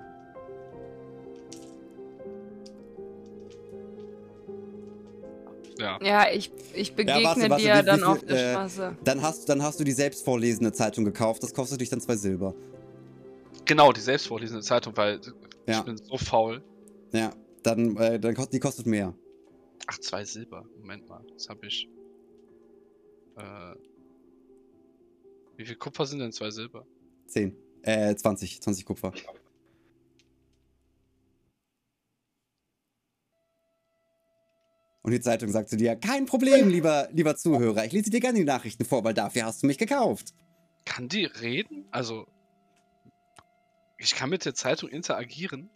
[5.78, 5.98] Ja.
[6.02, 8.52] Ja, ich, ich begegne Ja, warte, warte, dir wie- wie dann viel, auf der äh,
[8.52, 8.96] Straße.
[9.04, 12.54] Dann hast, dann hast du die selbstvorlesende Zeitung gekauft, das kostet dich dann zwei Silber.
[13.64, 15.20] Genau, die selbstvorlesende Zeitung, weil
[15.66, 15.78] Ja.
[15.78, 16.62] ich bin so faul.
[17.12, 17.30] Ja,
[17.62, 19.14] dann, äh, dann kostet, die kostet mehr.
[19.86, 20.64] Ach, zwei Silber.
[20.80, 21.88] Moment mal, das habe ich.
[23.36, 23.74] Äh,
[25.56, 26.84] wie viel Kupfer sind denn zwei Silber?
[27.26, 27.56] Zehn.
[27.82, 29.12] Äh, 20, 20 Kupfer.
[35.08, 38.40] Und die Zeitung sagt zu dir, kein Problem, lieber, lieber Zuhörer, ich lese dir gerne
[38.40, 40.34] die Nachrichten vor, weil dafür hast du mich gekauft.
[40.84, 41.86] Kann die reden?
[41.90, 42.26] Also,
[43.96, 45.70] ich kann mit der Zeitung interagieren.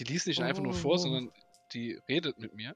[0.00, 0.96] Die liest nicht einfach nur vor, Oh.
[0.96, 1.30] sondern
[1.74, 2.74] die redet mit mir.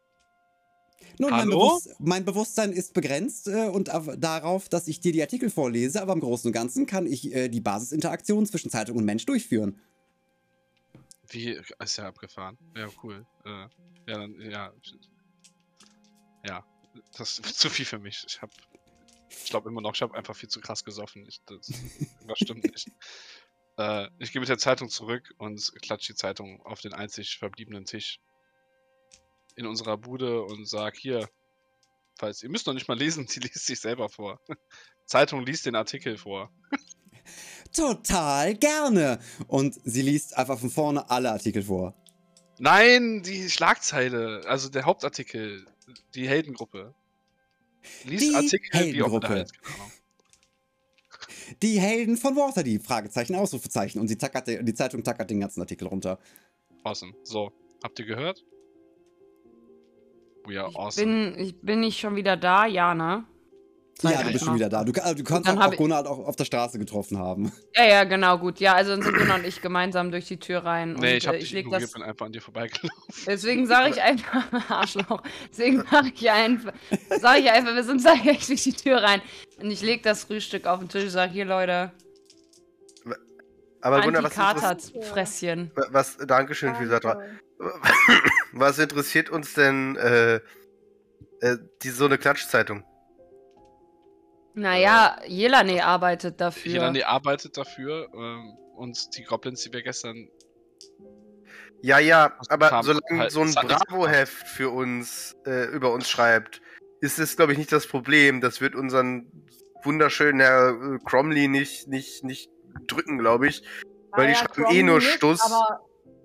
[1.19, 1.49] Nun, mein?
[1.49, 6.03] Bewusst mein Bewusstsein ist begrenzt äh, und auf, darauf, dass ich dir die Artikel vorlese,
[6.03, 9.81] aber im Großen und Ganzen kann ich äh, die Basisinteraktion zwischen Zeitung und Mensch durchführen.
[11.31, 12.57] Wie, ist ja abgefahren.
[12.77, 13.27] Ja, cool.
[13.45, 13.69] Äh, ja,
[14.07, 14.73] dann, ja.
[16.45, 16.65] Ja,
[17.17, 18.25] das ist zu viel für mich.
[18.27, 18.51] Ich hab,
[19.29, 21.27] ich glaube immer noch, ich habe einfach viel zu krass gesoffen.
[21.27, 21.73] Ich, das,
[22.27, 22.91] das stimmt nicht.
[23.77, 27.87] Äh, ich gehe mit der Zeitung zurück und klatsche die Zeitung auf den einzig verbliebenen
[27.87, 28.19] Tisch
[29.57, 31.31] in unserer Bude und sag hier,
[32.19, 34.41] falls ihr müsst noch nicht mal lesen, sie liest sich selber vor.
[35.07, 36.53] Zeitung liest den Artikel vor.
[37.73, 39.21] Total gerne.
[39.47, 41.95] Und sie liest einfach von vorne alle Artikel vor.
[42.59, 45.67] Nein, die Schlagzeile, also der Hauptartikel,
[46.15, 46.95] die Heldengruppe.
[48.05, 49.47] Lies die Artikel Heldengruppe.
[49.47, 49.93] wie.
[51.63, 54.01] Die Helden von Waterdeep, Fragezeichen, Ausrufezeichen.
[54.01, 56.19] Und die, tackert, die Zeitung tackert den ganzen Artikel runter.
[56.85, 57.15] Awesome.
[57.25, 58.45] So, habt ihr gehört?
[60.47, 61.33] We are ich awesome.
[61.33, 63.25] Bin, ich bin nicht schon wieder da, ja, ne?
[64.03, 64.85] Ja, du bist schon wieder da.
[64.85, 67.53] Du, du kannst auch, auch Gunnar auch auf der Straße getroffen haben.
[67.77, 68.61] Ja, ja, genau, gut.
[68.61, 70.95] Ja, also dann sind Gunnar und ich gemeinsam durch die Tür rein.
[70.95, 71.93] Nee, und, ich hab äh, dich ich das...
[71.93, 72.91] bin einfach an dir vorbeigelaufen.
[73.27, 76.73] Deswegen sage ich einfach, Arschloch, deswegen sage ich einfach,
[77.21, 79.23] sage ich einfach, wir sind sag ich durch die Tür rein.
[79.61, 81.93] Und ich lege das Frühstück auf den Tisch und sage, hier, Leute,
[83.81, 85.71] aber Gunnar, was, Fresschen.
[85.91, 87.23] Was, Dankeschön, Fisatra.
[88.53, 90.37] Was interessiert uns denn äh,
[91.41, 92.85] äh, die, so eine Klatschzeitung?
[94.55, 96.73] Naja, Jelane arbeitet dafür.
[96.73, 100.29] Jelane arbeitet dafür ähm, und die Goblins, die wir gestern.
[101.83, 106.61] Ja, ja, aber solange halt, so ein Bravo-Heft für uns, äh, über uns schreibt,
[107.01, 108.41] ist es, glaube ich, nicht das Problem.
[108.41, 109.31] Das wird unseren
[109.83, 112.51] wunderschönen Herr äh, Cromley nicht, nicht, nicht
[112.87, 113.63] drücken, glaube ich.
[114.11, 115.41] Weil die schreiben Cromley eh nur Stuss.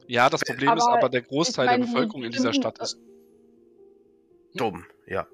[0.08, 2.98] ja, das Problem aber ist aber, der Großteil der Bevölkerung in dieser Stadt ist.
[4.56, 5.28] Dumm, ja.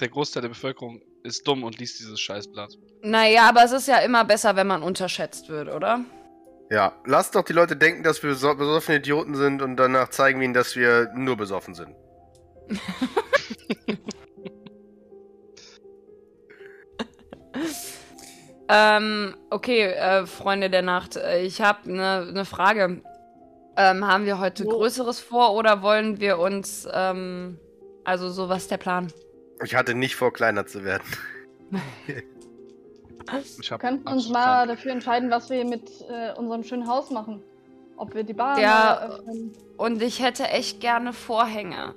[0.00, 2.78] Der Großteil der Bevölkerung ist dumm und liest dieses Scheißblatt.
[3.02, 6.04] Naja, aber es ist ja immer besser, wenn man unterschätzt wird, oder?
[6.70, 10.44] Ja, lasst doch die Leute denken, dass wir besoffene Idioten sind und danach zeigen wir
[10.44, 11.94] ihnen, dass wir nur besoffen sind.
[18.68, 23.00] ähm, okay, äh, Freunde der Nacht, äh, ich habe eine ne Frage.
[23.76, 24.70] Ähm, haben wir heute oh.
[24.70, 27.58] Größeres vor oder wollen wir uns, ähm,
[28.04, 29.10] also so was der Plan?
[29.64, 31.04] Ich hatte nicht vor, kleiner zu werden.
[31.70, 32.22] wir
[33.78, 37.42] könnten uns mal dafür entscheiden, was wir mit äh, unserem schönen Haus machen.
[37.96, 39.52] Ob wir die Bar ja, öffnen.
[39.76, 41.94] Und ich hätte echt gerne Vorhänge.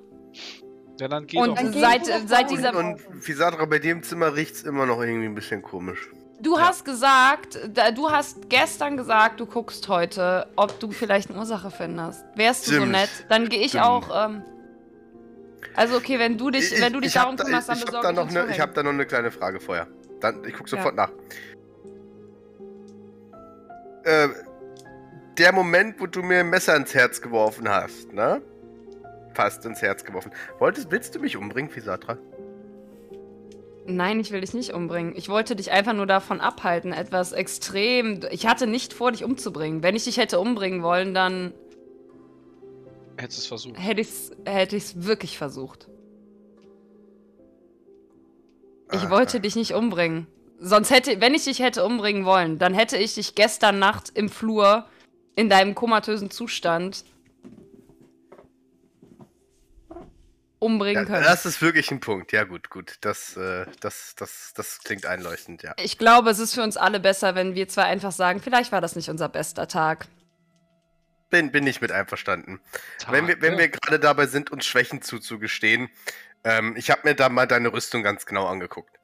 [1.00, 1.74] Ja, dann geht Und doch.
[1.74, 2.76] seit, seit dieser.
[2.76, 6.10] Und, und Fisatra, bei dem Zimmer riecht es immer noch irgendwie ein bisschen komisch.
[6.41, 6.67] Du ja.
[6.67, 7.60] hast gesagt,
[7.95, 12.26] du hast gestern gesagt, du guckst heute, ob du vielleicht eine Ursache findest.
[12.36, 12.86] Wärst du Stimmt.
[12.86, 13.10] so nett?
[13.30, 13.86] Dann gehe ich Stimmt.
[13.86, 14.26] auch.
[14.26, 14.43] Ähm,
[15.76, 18.34] also okay, wenn du dich, ich, wenn du dich darum kümmerst, dann besorge ich, ich,
[18.34, 19.88] da ne, ich habe da noch eine kleine Frage vorher.
[20.19, 21.08] Dann, ich gucke sofort ja.
[21.08, 21.12] nach.
[24.04, 24.30] Äh,
[25.38, 28.41] der Moment, wo du mir ein Messer ins Herz geworfen hast, ne?
[29.34, 30.32] Fast ins Herz geworfen.
[30.60, 32.17] Wolltest, willst du mich umbringen, Fisatra?
[33.86, 35.13] Nein, ich will dich nicht umbringen.
[35.15, 38.19] Ich wollte dich einfach nur davon abhalten, etwas extrem.
[38.30, 39.82] Ich hatte nicht vor, dich umzubringen.
[39.82, 41.54] Wenn ich dich hätte umbringen wollen, dann
[43.22, 43.80] Hättest du es versucht?
[43.80, 45.88] Hätte ich es hätte ich's wirklich versucht.
[48.92, 50.28] Ich wollte dich nicht umbringen.
[50.60, 54.28] Sonst hätte, wenn ich dich hätte umbringen wollen, dann hätte ich dich gestern Nacht im
[54.28, 54.88] Flur
[55.36, 57.06] in deinem komatösen Zustand
[60.60, 61.24] umbringen können.
[61.24, 62.32] Ja, das ist wirklich ein Punkt.
[62.32, 62.98] Ja, gut, gut.
[63.02, 65.74] Das, äh, das, das, das klingt einleuchtend, ja.
[65.78, 68.82] Ich glaube, es ist für uns alle besser, wenn wir zwar einfach sagen, vielleicht war
[68.82, 70.08] das nicht unser bester Tag.
[71.32, 72.60] Bin, bin ich mit einverstanden.
[73.00, 75.89] Tag, wenn wir, wenn wir gerade dabei sind, uns Schwächen zuzugestehen,
[76.44, 79.00] ähm, ich habe mir da mal deine Rüstung ganz genau angeguckt.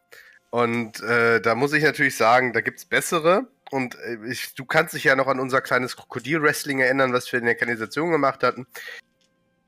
[0.50, 3.48] Und äh, da muss ich natürlich sagen, da gibt es bessere.
[3.72, 7.40] Und äh, ich, du kannst dich ja noch an unser kleines Krokodil-Wrestling erinnern, was wir
[7.40, 8.68] in der Kanalisation gemacht hatten.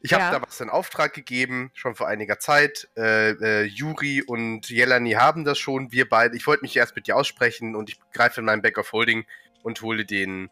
[0.01, 0.31] Ich habe ja.
[0.31, 2.87] da was in Auftrag gegeben, schon vor einiger Zeit.
[2.95, 5.91] Äh, äh, Juri und Jelani haben das schon.
[5.91, 8.77] Wir beide, ich wollte mich erst mit dir aussprechen und ich greife in meinen Back
[8.77, 9.25] of Holding
[9.61, 10.49] und hole den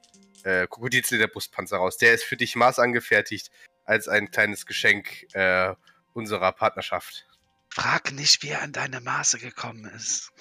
[0.48, 1.98] äh, Krokodilsleder-Brustpanzer raus.
[1.98, 3.52] Der ist für dich maßangefertigt
[3.86, 5.74] als ein kleines Geschenk äh,
[6.14, 7.26] unserer Partnerschaft.
[7.70, 10.32] Frag nicht, wie er an deine Maße gekommen ist.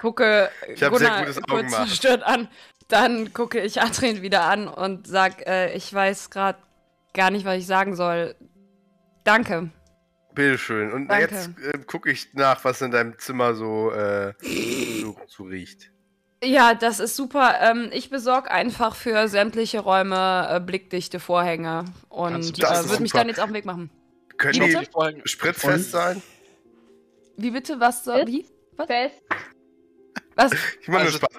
[0.00, 2.48] Gucke ich Gunnar sehr gutes kurz verstört an.
[2.86, 6.58] Dann gucke ich Adrian wieder an und sag, äh, ich weiß gerade
[7.12, 8.36] gar nicht, was ich sagen soll.
[9.24, 9.70] Danke.
[10.34, 10.92] Bitteschön.
[10.92, 11.34] Und Danke.
[11.34, 14.34] jetzt äh, gucke ich nach, was in deinem Zimmer so, äh,
[15.00, 15.90] so, so riecht.
[16.42, 17.56] Ja, das ist super.
[17.60, 23.28] Ähm, ich besorge einfach für sämtliche Räume äh, blickdichte Vorhänge und äh, würde mich dann
[23.28, 23.90] jetzt auf den Weg machen.
[24.36, 26.22] Können die, die spritzfest sein?
[27.36, 27.80] Wie bitte?
[27.80, 28.26] Was soll?
[28.26, 28.46] Wie?
[28.76, 28.86] Was?
[28.86, 29.22] Fest.
[30.36, 30.52] Was?
[30.80, 31.30] Ich meine also, Spaß.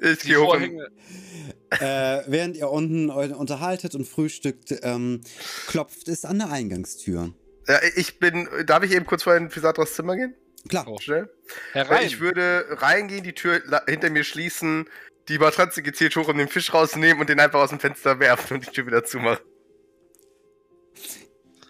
[0.00, 0.56] Ich gehe hoch.
[0.56, 5.20] äh, während ihr unten euch unterhaltet und frühstückt, ähm,
[5.66, 7.32] klopft es an der Eingangstür.
[7.66, 8.48] Ja, ich bin.
[8.66, 10.34] Darf ich eben kurz vorher in Fisatras Zimmer gehen?
[10.66, 10.86] Klar.
[10.88, 10.98] Oh.
[10.98, 11.30] Schnell.
[11.72, 12.06] Herein.
[12.06, 14.88] Ich würde reingehen, die Tür hinter mir schließen,
[15.28, 18.54] die Matratze gezielt hoch und den Fisch rausnehmen und den einfach aus dem Fenster werfen
[18.54, 19.44] und die Tür wieder zumachen.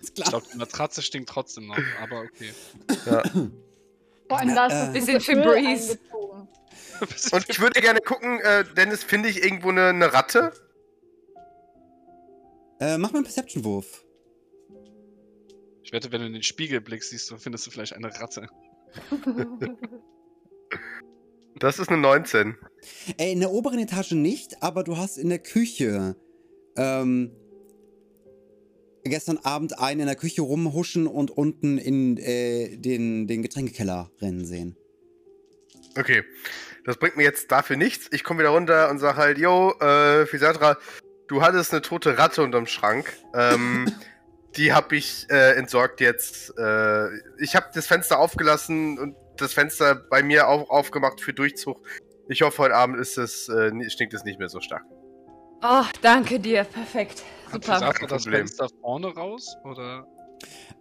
[0.01, 0.27] Ist klar.
[0.27, 2.53] Ich glaube, die Matratze stinkt trotzdem noch, aber okay.
[3.07, 3.23] Ja.
[4.29, 5.99] Vor allem, da ist ein bisschen Febreze.
[7.33, 10.53] Und ich würde gerne gucken, äh, Dennis, finde ich irgendwo eine, eine Ratte?
[12.81, 14.05] Äh, mach mal einen Perception-Wurf.
[15.83, 18.49] Ich wette, wenn du in den Spiegel blickst, siehst du, findest du vielleicht eine Ratte.
[21.59, 22.57] Das ist eine 19.
[23.17, 26.15] Ey, in der oberen Etage nicht, aber du hast in der Küche
[26.77, 27.33] ähm,
[29.03, 34.45] gestern Abend einen in der Küche rumhuschen und unten in äh, den, den Getränkekeller rennen
[34.45, 34.77] sehen.
[35.99, 36.23] Okay.
[36.85, 38.09] Das bringt mir jetzt dafür nichts.
[38.13, 40.79] Ich komme wieder runter und sage halt, yo, äh, Fisatra,
[41.27, 43.13] du hattest eine tote Ratte unterm Schrank.
[43.35, 43.93] Ähm,
[44.59, 46.53] die habe ich äh, entsorgt jetzt.
[46.59, 51.81] Äh, ich habe das Fenster aufgelassen und das Fenster bei mir auch aufgemacht für Durchzug.
[52.29, 54.85] Ich hoffe, heute Abend ist es, äh, stinkt es nicht mehr so stark.
[55.63, 56.65] Oh, danke dir.
[56.65, 57.23] Perfekt.
[57.53, 57.75] Super.
[57.75, 58.47] Fisatra das Problem.
[58.47, 59.57] Fenster vorne raus?
[59.65, 60.07] Oder?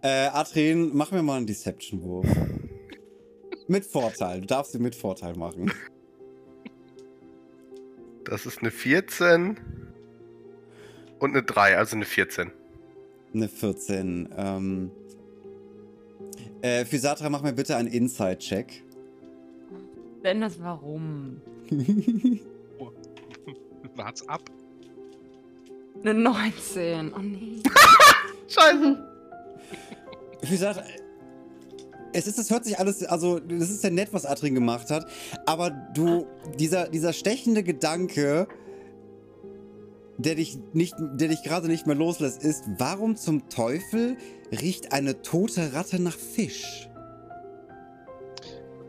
[0.02, 2.26] Äh, Adrien, mach mir mal einen Deception-Wurf.
[3.68, 4.40] mit Vorteil.
[4.40, 5.72] Du darfst ihn mit Vorteil machen.
[8.24, 9.58] Das ist eine 14
[11.18, 12.52] und eine 3, also eine 14.
[13.34, 14.28] Eine 14.
[14.36, 14.90] Ähm,
[16.62, 18.84] äh, Physatra, mach mir bitte einen Inside-Check.
[20.24, 21.40] Denn das warum?
[23.96, 24.42] Wart's ab.
[26.02, 27.12] Eine 19.
[27.14, 27.62] Oh nee.
[28.48, 28.96] Scheiße.
[30.42, 30.84] Physatra,
[32.12, 35.06] es ist, es hört sich alles, also, das ist ja nett, was Adrien gemacht hat,
[35.46, 36.26] aber du,
[36.58, 38.48] dieser, dieser stechende Gedanke,
[40.18, 44.16] der dich nicht, der dich gerade nicht mehr loslässt, ist, warum zum Teufel
[44.52, 46.88] riecht eine tote Ratte nach Fisch?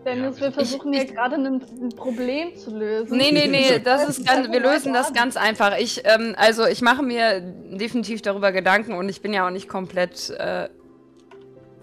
[0.05, 1.45] Dennis, Ja, wir versuchen ich- hier gerade ein,
[1.81, 3.17] ein Problem zu lösen.
[3.17, 5.77] Nee, nee, nee, das ist ganz, wir lösen das ganz einfach.
[5.77, 9.67] Ich, ähm, also ich mache mir definitiv darüber Gedanken und ich bin ja auch nicht
[9.67, 10.69] komplett, äh,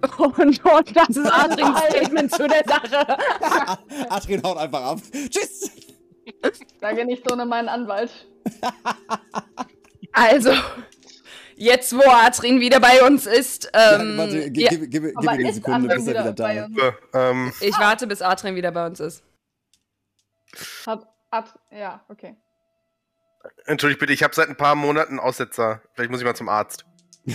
[0.18, 3.16] und, und das ist Adrins Statement zu der Sache.
[4.08, 4.98] Adrien haut einfach ab.
[5.30, 5.70] Tschüss!
[6.80, 8.10] Sage nicht so ohne meinen Anwalt.
[10.18, 10.50] Also,
[11.56, 15.14] jetzt wo Adrin wieder bei uns ist, ähm, ja, warte, gib, ja, gib, gib, gib
[15.14, 16.74] mir eine Sekunde, bis er wieder da ist.
[16.74, 19.22] So, ähm, ich warte, bis Adrin wieder bei uns ist.
[20.86, 22.34] Hat, hat, ja, okay.
[23.66, 25.82] entschuldigt bitte, ich habe seit ein paar Monaten einen Aussetzer.
[25.92, 26.86] Vielleicht muss ich mal zum Arzt.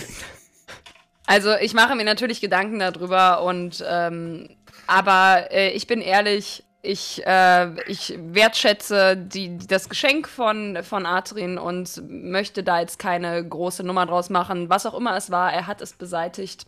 [1.24, 4.48] Also ich mache mir natürlich Gedanken darüber und ähm,
[4.88, 11.56] aber äh, ich bin ehrlich, ich, äh, ich wertschätze die, das Geschenk von, von Adrin
[11.56, 14.68] und möchte da jetzt keine große Nummer draus machen.
[14.68, 16.66] Was auch immer es war, er hat es beseitigt.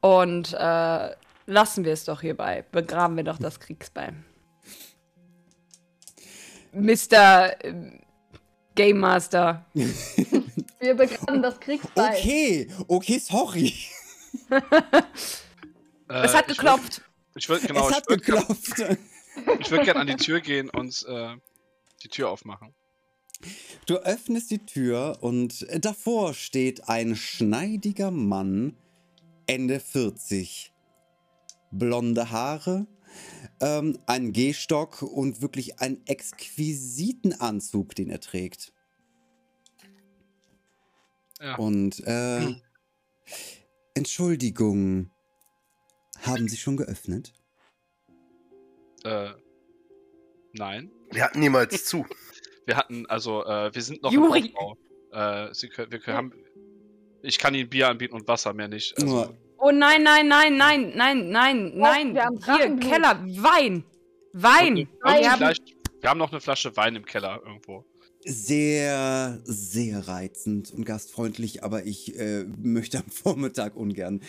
[0.00, 1.10] Und äh,
[1.46, 2.64] lassen wir es doch hierbei.
[2.72, 4.14] Begraben wir doch das Kriegsbeil.
[6.72, 7.62] Mr.
[7.62, 7.74] äh,
[8.74, 9.64] Game Master.
[10.78, 12.10] Wir begraben das Kriegsbeil.
[12.10, 13.74] Okay, okay, sorry.
[14.50, 14.60] Äh,
[16.08, 16.98] es hat ich geklopft.
[16.98, 18.98] Würd, ich würde genau, es hat würd geklopft.
[19.60, 21.36] Ich würd gerne an die Tür gehen und äh,
[22.02, 22.74] die Tür aufmachen.
[23.86, 28.76] Du öffnest die Tür und davor steht ein schneidiger Mann,
[29.46, 30.72] Ende 40.
[31.70, 32.86] Blonde Haare,
[33.60, 38.72] ähm, ein Gehstock und wirklich einen exquisiten Anzug, den er trägt.
[41.40, 41.56] Ja.
[41.56, 42.54] Und, äh,
[43.94, 45.10] Entschuldigung,
[46.22, 47.34] haben Sie schon geöffnet?
[49.06, 49.30] Äh,
[50.52, 50.90] nein.
[51.12, 52.04] Wir hatten niemals zu.
[52.66, 54.48] Wir hatten, also, äh, wir sind noch Juri.
[54.48, 54.76] im Aufbau.
[55.12, 56.32] Äh, Sie können, wir können, haben,
[57.22, 59.00] ich kann Ihnen Bier anbieten und Wasser, mehr nicht.
[59.00, 62.14] Also, Oh nein, nein, nein, nein, nein, nein, nein.
[62.14, 62.40] wir haben
[62.80, 62.90] Hier.
[62.90, 63.84] Keller, Wein.
[64.32, 64.78] Wein.
[64.78, 65.24] Und- Nein.
[65.26, 65.62] und vielleicht,
[66.00, 67.84] wir haben noch eine Flasche Wein im Keller irgendwo.
[68.24, 74.22] Sehr, sehr reizend und gastfreundlich, aber ich äh, möchte am Vormittag ungern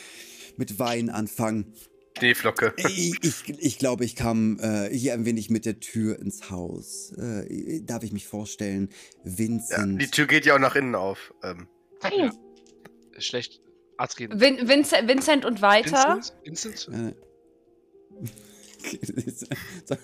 [0.57, 1.73] mit Wein anfangen.
[2.17, 2.73] Schneeflocke.
[2.77, 7.13] Ich, ich, ich glaube, ich kam äh, hier ein wenig mit der Tür ins Haus.
[7.13, 8.89] Äh, darf ich mich vorstellen?
[9.23, 10.01] Ja, Vincent.
[10.01, 11.33] die Tür geht ja auch nach innen auf.
[11.43, 11.67] Ähm,
[12.15, 12.31] Ja.
[13.19, 13.61] Schlecht.
[13.97, 14.39] Adrien.
[14.39, 16.19] Vin Vincent, Vincent und weiter.
[16.43, 16.85] Vincent?
[16.85, 16.89] Vincent?
[16.93, 17.13] äh,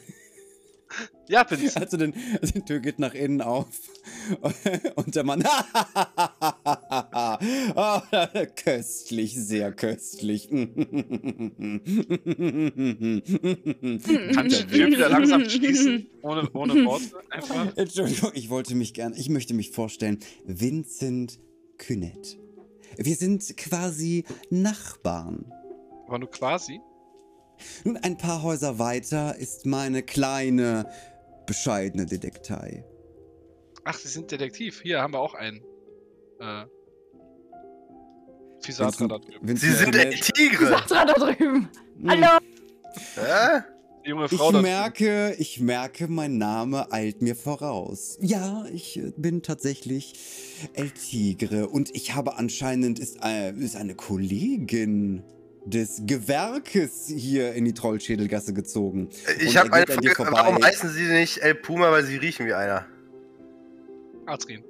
[1.28, 1.78] Ja, Vincent.
[1.78, 3.68] also, den, also die Tür geht nach innen auf
[4.96, 5.44] und der Mann.
[7.76, 8.02] oh,
[8.56, 10.50] köstlich, sehr köstlich.
[10.50, 10.72] Kann
[14.48, 16.08] ich die Tür wieder langsam schließen?
[16.22, 17.06] Ohne, ohne Worte?
[17.30, 17.78] Einfach.
[17.78, 20.20] Entschuldigung, ich wollte mich gern, ich möchte mich vorstellen.
[20.46, 21.40] Vincent
[21.78, 22.38] Künett.
[22.98, 25.52] Wir sind quasi Nachbarn.
[26.08, 26.80] Aber nur quasi.
[27.84, 30.86] Nun, ein paar Häuser weiter ist meine kleine,
[31.46, 32.86] bescheidene Detektei.
[33.84, 34.82] Ach, Sie sind Detektiv.
[34.82, 35.62] Hier haben wir auch einen.
[36.40, 36.66] Äh.
[38.62, 39.48] Fisatra da drüben.
[39.48, 40.68] Vincent Sie sind der Tigre.
[40.68, 41.70] Satra da drüben.
[42.00, 42.10] Hm.
[42.10, 42.40] Hallo.
[43.16, 43.64] Hä?
[44.04, 48.18] die junge Frau ich merke, ich merke, mein Name eilt mir voraus.
[48.22, 50.14] Ja, ich äh, bin tatsächlich
[50.74, 55.24] El Tigre und ich habe anscheinend ist, äh, ist eine Kollegin
[55.66, 59.10] des Gewerkes hier in die Trollschädelgasse gezogen.
[59.40, 62.86] Ich habe eine Frage, warum heißen Sie nicht El Puma, weil Sie riechen wie einer?
[64.26, 64.64] Adrien.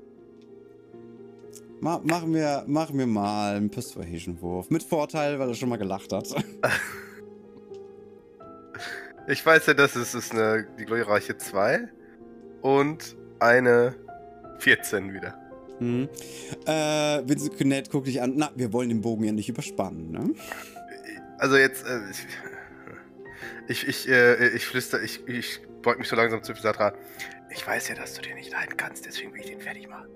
[1.80, 4.70] Ma machen, wir, machen wir mal einen Persuasion-Wurf.
[4.70, 6.28] Mit Vorteil, weil er schon mal gelacht hat.
[9.26, 11.88] Ich weiß ja, dass es ist eine, die glorreiche 2
[12.62, 13.96] und eine
[14.60, 15.34] 14 wieder.
[15.80, 16.10] Hm.
[16.66, 18.34] Äh, Vincent Cunette guckt dich an.
[18.36, 20.30] Na, wir wollen den Bogen ja nicht überspannen, ne?
[21.44, 22.00] Also jetzt, äh,
[23.68, 26.94] ich, ich, äh, ich flüster, ich, ich beug mich so langsam zu Pisatra.
[27.54, 30.08] Ich weiß ja, dass du den nicht leiden kannst, deswegen will ich den fertig machen.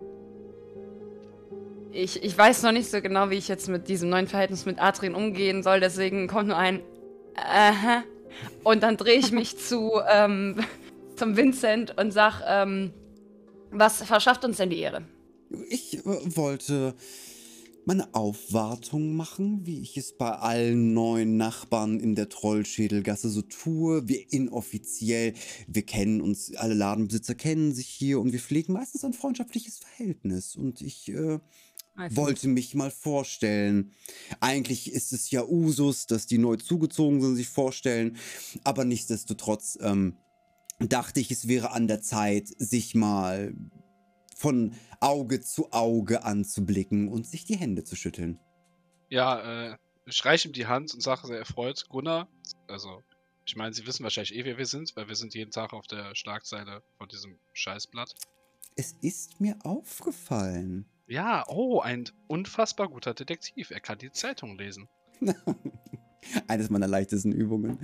[1.91, 4.81] Ich, ich weiß noch nicht so genau, wie ich jetzt mit diesem neuen Verhältnis mit
[4.81, 6.81] Adrien umgehen soll, deswegen kommt nur ein
[7.35, 8.05] Aha.
[8.63, 10.63] Und dann drehe ich mich zu ähm,
[11.17, 12.93] zum Vincent und sag, ähm,
[13.71, 15.03] was verschafft uns denn die Ehre?
[15.67, 16.95] Ich äh, wollte
[17.87, 24.09] meine Aufwartung machen, wie ich es bei allen neuen Nachbarn in der Trollschädelgasse so tue.
[24.09, 25.33] Wir inoffiziell,
[25.67, 30.57] wir kennen uns, alle Ladenbesitzer kennen sich hier und wir pflegen meistens ein freundschaftliches Verhältnis.
[30.57, 31.39] Und ich äh,
[32.09, 33.93] wollte mich mal vorstellen.
[34.41, 38.17] Eigentlich ist es ja Usus, dass die neu zugezogen sind, sich vorstellen.
[38.65, 40.17] Aber nichtsdestotrotz ähm,
[40.79, 43.53] dachte ich, es wäre an der Zeit, sich mal
[44.37, 48.39] von Auge zu Auge anzublicken und sich die Hände zu schütteln.
[49.09, 52.29] Ja, äh, ich reiche ihm die Hand und sage sehr erfreut, Gunnar,
[52.67, 53.01] also,
[53.45, 55.87] ich meine, Sie wissen wahrscheinlich eh, wer wir sind, weil wir sind jeden Tag auf
[55.87, 58.13] der Schlagzeile von diesem Scheißblatt.
[58.75, 60.85] Es ist mir aufgefallen.
[61.07, 63.71] Ja, oh, ein unfassbar guter Detektiv.
[63.71, 64.89] Er kann die Zeitung lesen.
[66.47, 67.79] Eines meiner leichtesten Übungen.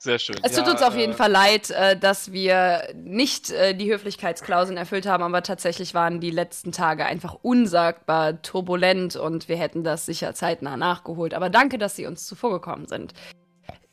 [0.00, 0.36] Sehr schön.
[0.44, 3.92] Es tut ja, uns auf jeden äh, Fall leid, äh, dass wir nicht äh, die
[3.92, 9.82] Höflichkeitsklauseln erfüllt haben, aber tatsächlich waren die letzten Tage einfach unsagbar turbulent und wir hätten
[9.82, 11.34] das sicher zeitnah nachgeholt.
[11.34, 13.12] Aber danke, dass Sie uns zuvorgekommen sind.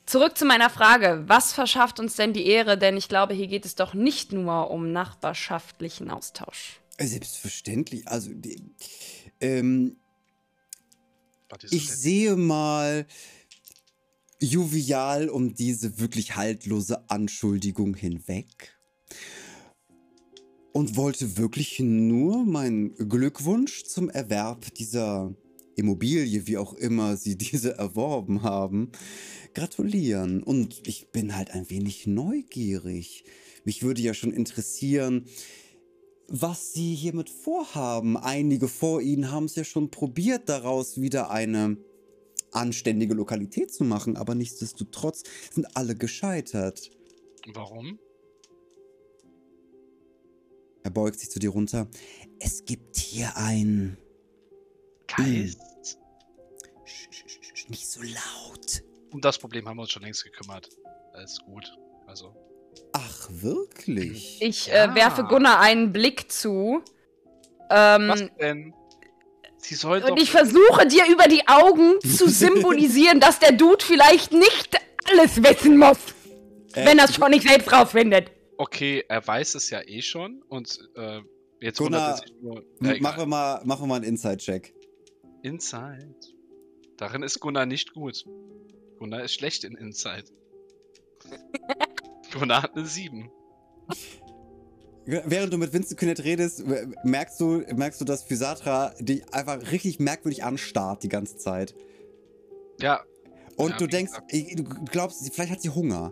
[0.05, 1.23] Zurück zu meiner Frage.
[1.25, 2.77] Was verschafft uns denn die Ehre?
[2.77, 6.79] Denn ich glaube, hier geht es doch nicht nur um nachbarschaftlichen Austausch.
[6.99, 8.07] Selbstverständlich.
[8.07, 8.61] Also, die,
[9.41, 9.97] ähm,
[11.71, 13.07] ich sehe mal
[14.41, 18.77] jovial um diese wirklich haltlose Anschuldigung hinweg
[20.75, 25.33] und wollte wirklich nur meinen Glückwunsch zum Erwerb dieser
[25.77, 28.91] Immobilie, wie auch immer sie diese erworben haben,
[29.53, 30.43] gratulieren.
[30.43, 33.23] Und ich bin halt ein wenig neugierig.
[33.63, 35.25] Mich würde ja schon interessieren,
[36.27, 38.17] was sie hiermit vorhaben.
[38.17, 41.77] Einige vor ihnen haben es ja schon probiert, daraus wieder eine
[42.55, 46.91] anständige Lokalität zu machen, aber nichtsdestotrotz sind alle gescheitert.
[47.53, 47.99] Warum?
[50.83, 51.87] Er beugt sich zu dir runter.
[52.39, 53.97] Es gibt hier ein
[55.07, 55.59] Geist.
[56.85, 58.83] Sch, sch, sch, nicht so laut.
[59.11, 60.69] Um das Problem haben wir uns schon längst gekümmert.
[61.13, 61.75] Alles gut.
[62.05, 62.35] Also.
[62.93, 64.41] Ach, wirklich?
[64.41, 66.83] Ich äh, werfe Gunnar einen Blick zu.
[67.69, 68.73] Ähm, Was denn?
[69.65, 74.31] Sie soll und ich versuche dir über die Augen zu symbolisieren, dass der Dude vielleicht
[74.31, 75.97] nicht alles wissen muss.
[76.73, 78.31] Äh, wenn er es schon nicht selbst rausfindet.
[78.57, 81.21] Okay, er weiß es ja eh schon und äh,
[81.61, 84.73] jetzt Gunnar, nur, äh, machen, wir mal, machen wir mal einen Inside-Check.
[85.41, 86.15] Inside?
[86.97, 88.23] Darin ist Gunnar nicht gut.
[88.99, 90.25] Gunnar ist schlecht in Inside.
[92.33, 93.31] Gunnar hat eine 7.
[95.05, 96.63] Während du mit Vincent Kynette redest,
[97.03, 101.75] merkst du, merkst du, dass Physatra dich einfach richtig merkwürdig anstarrt die ganze Zeit.
[102.79, 103.03] Ja.
[103.55, 106.11] Und ja, du denkst, du glaubst, vielleicht hat sie Hunger.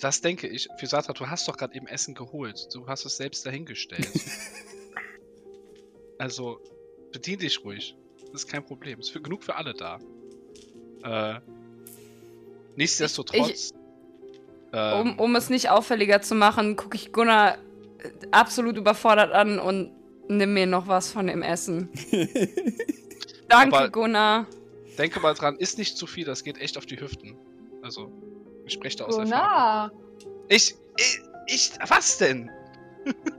[0.00, 0.68] Das denke ich.
[0.78, 2.68] Physatra, du hast doch gerade eben Essen geholt.
[2.72, 4.08] Du hast es selbst dahingestellt.
[6.18, 6.60] also,
[7.12, 7.96] bedien dich ruhig.
[8.32, 9.00] Das ist kein Problem.
[9.00, 9.98] Es ist für, genug für alle da.
[11.02, 11.40] Äh,
[12.76, 13.72] nichtsdestotrotz.
[13.72, 13.77] Ich,
[14.72, 19.58] ähm, um, um es nicht auffälliger zu machen, gucke ich Gunnar äh, absolut überfordert an
[19.58, 19.92] und
[20.28, 21.88] nimm mir noch was von dem Essen.
[23.48, 24.46] Danke, Aber Gunnar.
[24.98, 27.36] Denke mal dran, ist nicht zu viel, das geht echt auf die Hüften.
[27.82, 28.10] Also,
[28.66, 29.92] ich spreche da aus Gunnar.
[29.92, 30.02] Erfahrung.
[30.48, 32.50] Ich, ich, ich, was denn?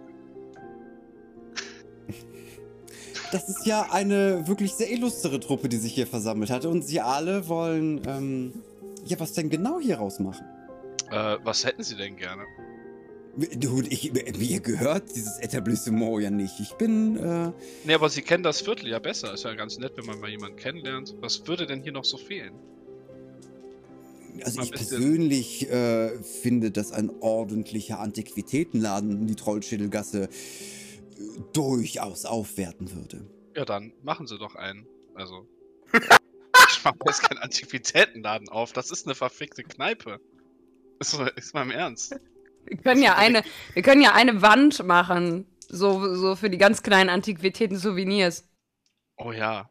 [3.32, 6.65] Das ist ja eine wirklich sehr illustre Truppe, die sich hier versammelt hat.
[6.65, 8.53] Und sie alle wollen, ähm,
[9.05, 10.47] ja, was denn genau hier rausmachen?
[11.12, 12.45] Äh, was hätten Sie denn gerne?
[13.55, 16.60] Du, ich, mir gehört dieses Etablissement ja nicht.
[16.60, 17.51] Ich bin, äh...
[17.86, 19.34] Nee, aber Sie kennen das Viertel ja besser.
[19.34, 21.16] Ist ja ganz nett, wenn man mal jemanden kennenlernt.
[21.22, 22.53] Was würde denn hier noch so fehlen?
[24.43, 30.28] Also ich persönlich äh, finde, dass ein ordentlicher Antiquitätenladen in die Trollschädelgasse äh,
[31.53, 33.26] durchaus aufwerten würde.
[33.55, 34.88] Ja, dann machen Sie doch einen.
[35.16, 35.47] Also.
[35.93, 38.74] ich mache jetzt keinen Antiquitätenladen auf.
[38.74, 40.20] Das ist eine verfickte Kneipe.
[41.00, 42.20] Ist, ist mal im Ernst.
[42.66, 43.43] Wir können ja eine,
[43.74, 45.45] wir können ja eine Wand machen.
[45.68, 48.43] So, so für die ganz kleinen Antiquitäten-Souvenirs.
[49.18, 49.70] Oh ja.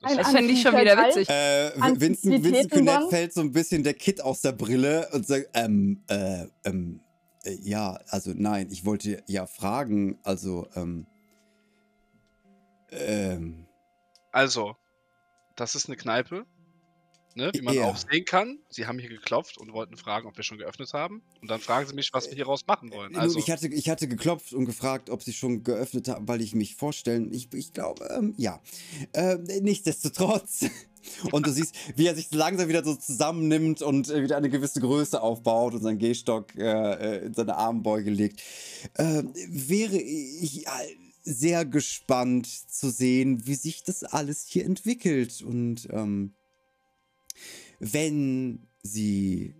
[0.00, 1.28] Das, das fände ich schon wieder witzig.
[1.28, 5.50] Äh, Vincent, Vincent Cunett fällt so ein bisschen der Kit aus der Brille und sagt,
[5.52, 7.00] ähm, äh, ähm,
[7.44, 11.06] äh, ja, also nein, ich wollte ja fragen, also, ähm,
[12.90, 13.66] ähm.
[14.32, 14.76] Also,
[15.56, 16.46] das ist eine Kneipe,
[17.34, 17.84] ne, wie man ja.
[17.84, 18.58] auch sehen kann.
[18.68, 21.22] Sie haben hier geklopft und wollten fragen, ob wir schon geöffnet haben.
[21.40, 23.16] Und dann fragen sie mich, was wir hieraus machen wollen.
[23.16, 26.54] Also, ich, hatte, ich hatte geklopft und gefragt, ob sie schon geöffnet haben, weil ich
[26.54, 28.60] mich vorstellen, ich, ich glaube, ähm, ja.
[29.12, 30.66] Äh, nichtsdestotrotz.
[31.32, 34.80] Und du siehst, wie er sich langsam wieder so zusammennimmt und äh, wieder eine gewisse
[34.80, 38.42] Größe aufbaut und seinen Gehstock äh, äh in seine Armbeuge legt.
[38.94, 40.66] Äh, wäre ich
[41.22, 45.42] sehr gespannt zu sehen, wie sich das alles hier entwickelt.
[45.42, 46.34] Und ähm,
[47.80, 49.54] wenn sie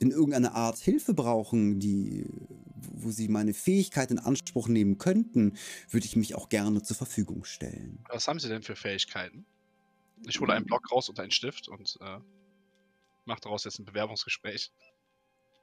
[0.00, 2.26] in irgendeiner Art Hilfe brauchen, die,
[2.92, 5.56] wo sie meine Fähigkeit in Anspruch nehmen könnten,
[5.90, 8.04] würde ich mich auch gerne zur Verfügung stellen.
[8.08, 9.46] Was haben Sie denn für Fähigkeiten?
[10.26, 12.18] Ich hole einen Block raus und einen Stift und äh,
[13.24, 14.72] mache daraus jetzt ein Bewerbungsgespräch.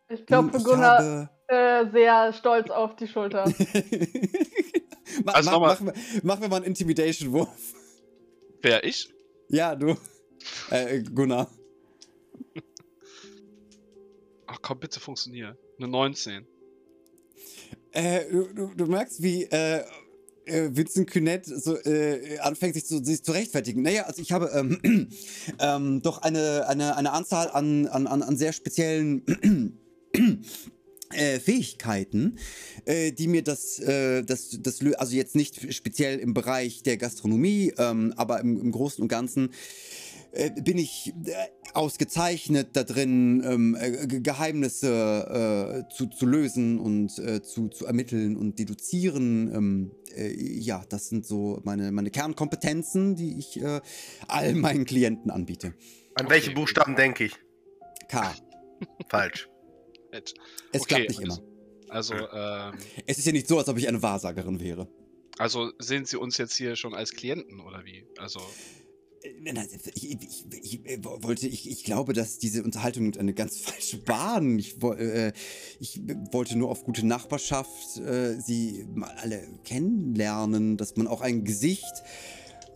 [0.09, 3.45] Ich glaube, hm, Gunnar äh, sehr stolz auf die Schulter.
[5.23, 7.73] mach, also mach, mach, mach, mir mal einen Intimidation-Wurf.
[8.61, 9.13] Wer, ich?
[9.49, 9.95] Ja, du.
[10.69, 11.49] Äh, Gunnar.
[14.47, 15.57] Ach komm, bitte funktioniere.
[15.77, 16.45] Eine 19.
[17.91, 19.83] Äh, du, du merkst, wie äh,
[20.45, 23.81] äh, Vincent Cunett so äh, anfängt, sich zu, sich zu rechtfertigen.
[23.81, 25.09] Naja, also ich habe ähm,
[25.59, 29.23] ähm, doch eine, eine, eine Anzahl an, an, an sehr speziellen
[31.13, 32.37] äh, Fähigkeiten,
[32.85, 37.73] äh, die mir das, äh, das, das, also jetzt nicht speziell im Bereich der Gastronomie,
[37.77, 39.51] ähm, aber im, im Großen und Ganzen
[40.32, 41.34] äh, bin ich äh,
[41.73, 48.38] ausgezeichnet da drin, ähm, äh, Geheimnisse äh, zu, zu lösen und äh, zu, zu ermitteln
[48.38, 49.53] und deduzieren.
[49.53, 53.61] Ähm, äh, ja, das sind so meine, meine Kernkompetenzen, die ich
[54.27, 55.73] all meinen Klienten anbiete.
[56.15, 56.36] An okay.
[56.36, 57.36] welche Buchstaben denke ich?
[58.07, 58.34] K.
[59.09, 59.49] Falsch.
[60.11, 60.34] Es
[60.73, 61.39] okay, klappt nicht immer.
[61.89, 62.73] Also, ähm,
[63.05, 64.88] Es ist ja nicht so, als ob ich eine Wahrsagerin wäre.
[65.38, 68.05] Also sehen Sie uns jetzt hier schon als Klienten oder wie?
[68.17, 68.39] Also.
[69.93, 73.97] Ich, ich, ich, äh, wollte, ich, ich glaube, dass diese Unterhaltung nimmt eine ganz falsche
[73.97, 74.57] Bahn.
[74.57, 75.32] Ich, äh,
[75.80, 76.01] ich
[76.32, 82.03] wollte nur auf gute Nachbarschaft äh, sie mal alle kennenlernen, dass man auch ein Gesicht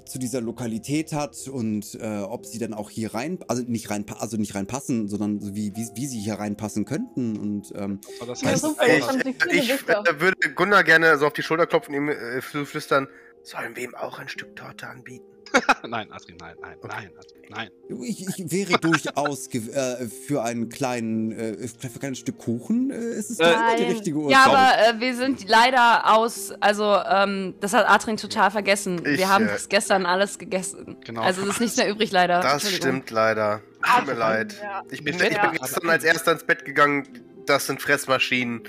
[0.05, 4.05] zu dieser Lokalität hat und äh, ob sie dann auch hier rein, also nicht rein,
[4.19, 7.37] also nicht reinpassen, sondern so wie, wie, wie sie hier reinpassen könnten.
[7.37, 11.65] Und ähm, das heißt, ja, ich, ich, ich würde Gunnar gerne so auf die Schulter
[11.65, 13.07] klopfen und ihm äh, flüstern,
[13.45, 15.35] sollen wir ihm auch ein Stück Torte anbieten?
[15.87, 16.87] nein, Adrian, nein, nein, okay.
[16.87, 17.69] nein, Adrian, nein.
[18.03, 22.91] Ich, ich wäre durchaus äh, für einen kleinen, äh, für ein kleines Stück Kuchen.
[22.91, 24.31] Äh, ist es äh, die richtige Uhrzeit?
[24.31, 29.05] Ja, aber äh, wir sind leider aus, also ähm, das hat Adrian total vergessen.
[29.05, 30.97] Ich, wir haben das gestern alles gegessen.
[31.05, 31.21] Genau.
[31.21, 32.41] Also es ist nichts mehr übrig leider.
[32.41, 33.61] Das stimmt leider.
[33.97, 34.55] Tut mir leid.
[34.61, 34.81] Ja.
[34.89, 37.07] Ich bin, ich bin gestern als erster ins Bett gegangen.
[37.45, 38.63] Das sind Fressmaschinen.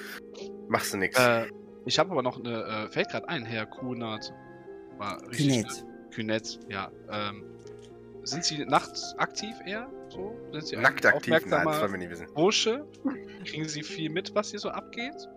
[0.69, 1.19] Machst du nichts.
[1.87, 4.33] Ich habe aber noch eine, fällt gerade ein, Herr Kunert.
[4.99, 5.63] War richtig.
[5.63, 5.85] Kunert.
[6.11, 6.91] Künett, ja.
[7.11, 7.45] Ähm,
[8.23, 9.89] sind Sie nachts aktiv eher?
[10.09, 10.35] So?
[10.53, 11.35] Sind Sie Nackt aktiv?
[11.47, 12.27] Nein, das wollen wir nicht wissen.
[12.35, 12.87] Bursche?
[13.45, 15.29] Kriegen Sie viel mit, was hier so abgeht?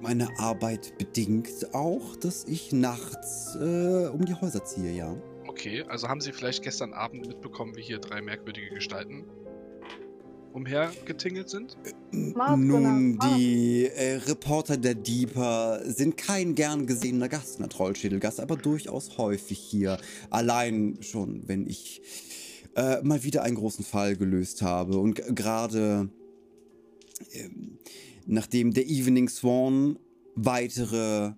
[0.00, 5.14] Meine Arbeit bedingt auch, dass ich nachts äh, um die Häuser ziehe, ja.
[5.46, 9.24] Okay, also haben Sie vielleicht gestern Abend mitbekommen, wie hier drei merkwürdige Gestalten
[10.56, 11.76] umhergetingelt sind?
[12.10, 18.56] Nun, die äh, Reporter der Deeper sind kein gern gesehener Gast in der Trollschädelgasse, aber
[18.56, 19.98] durchaus häufig hier.
[20.30, 22.00] Allein schon, wenn ich
[22.74, 24.96] äh, mal wieder einen großen Fall gelöst habe.
[24.98, 26.08] Und gerade
[27.32, 27.48] äh,
[28.24, 29.98] nachdem der Evening Swan
[30.36, 31.32] weitere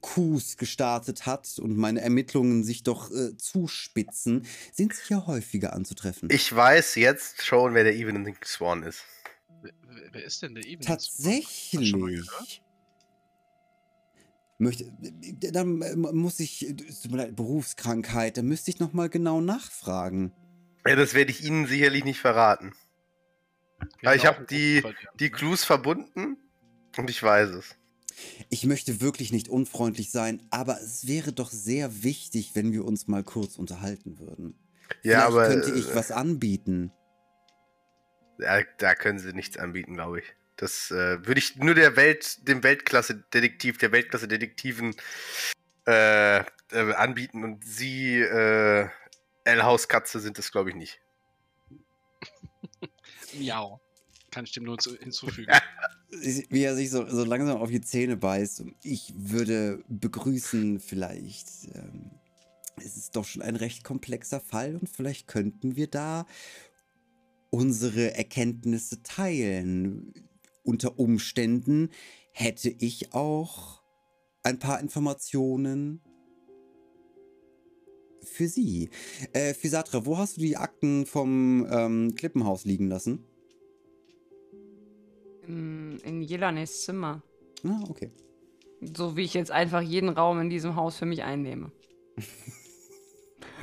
[0.00, 6.28] Coups gestartet hat und meine Ermittlungen sich doch äh, zuspitzen, sind sie hier häufiger anzutreffen.
[6.30, 9.04] Ich weiß jetzt schon, wer der Evening Swan ist.
[9.62, 9.72] Wer,
[10.12, 11.90] wer ist denn der Evening Tatsächlich.
[11.90, 12.10] Swan?
[12.10, 12.62] Tatsächlich.
[14.60, 14.92] Möchte,
[15.52, 16.66] dann äh, muss ich,
[17.02, 20.32] tut mir leid, Berufskrankheit, da müsste ich nochmal genau nachfragen.
[20.84, 22.72] Ja, das werde ich Ihnen sicherlich nicht verraten.
[24.02, 24.82] Ja, ich habe die,
[25.20, 26.36] die Clues verbunden
[26.96, 27.77] und ich weiß es.
[28.50, 33.08] Ich möchte wirklich nicht unfreundlich sein, aber es wäre doch sehr wichtig, wenn wir uns
[33.08, 34.58] mal kurz unterhalten würden.
[35.02, 35.48] Ja, Vielleicht aber.
[35.48, 36.92] könnte ich äh, was anbieten.
[38.38, 40.24] Da, da können sie nichts anbieten, glaube ich.
[40.56, 44.96] Das äh, würde ich nur der Welt, dem Weltklasse-Detektiv, der Weltklasse-Detektiven
[45.86, 46.44] äh, äh,
[46.94, 48.88] anbieten und sie, äh,
[49.44, 51.00] L-Hauskatze, sind das, glaube ich, nicht.
[53.34, 53.80] Miau.
[54.30, 55.52] Kann ich dem nur zu, hinzufügen.
[56.10, 58.64] Wie er sich so, so langsam auf die Zähne beißt.
[58.82, 61.48] Ich würde begrüßen, vielleicht.
[61.74, 62.10] Ähm,
[62.76, 66.26] es ist doch schon ein recht komplexer Fall und vielleicht könnten wir da
[67.50, 70.14] unsere Erkenntnisse teilen.
[70.62, 71.90] Unter Umständen
[72.32, 73.82] hätte ich auch
[74.42, 76.00] ein paar Informationen
[78.22, 78.90] für Sie.
[79.32, 83.24] Äh, Fisatra, wo hast du die Akten vom ähm, Klippenhaus liegen lassen?
[85.48, 87.22] In, Jelanes Zimmer.
[87.64, 88.10] Ah, okay.
[88.94, 91.72] So wie ich jetzt einfach jeden Raum in diesem Haus für mich einnehme.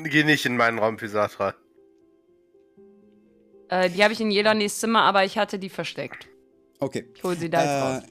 [0.03, 1.53] Geh nicht in meinen Raum, Pisatra.
[3.69, 6.27] Äh, die habe ich in Jelanes Zimmer, aber ich hatte die versteckt.
[6.79, 7.05] Okay.
[7.15, 8.03] Ich hole sie da jetzt Äh, raus.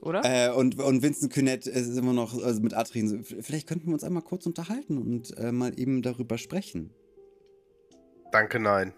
[0.00, 0.22] Oder?
[0.24, 4.04] Äh, und, und Vincent Kynette ist immer noch also mit so, Vielleicht könnten wir uns
[4.04, 6.94] einmal kurz unterhalten und äh, mal eben darüber sprechen.
[8.30, 8.94] Danke, nein.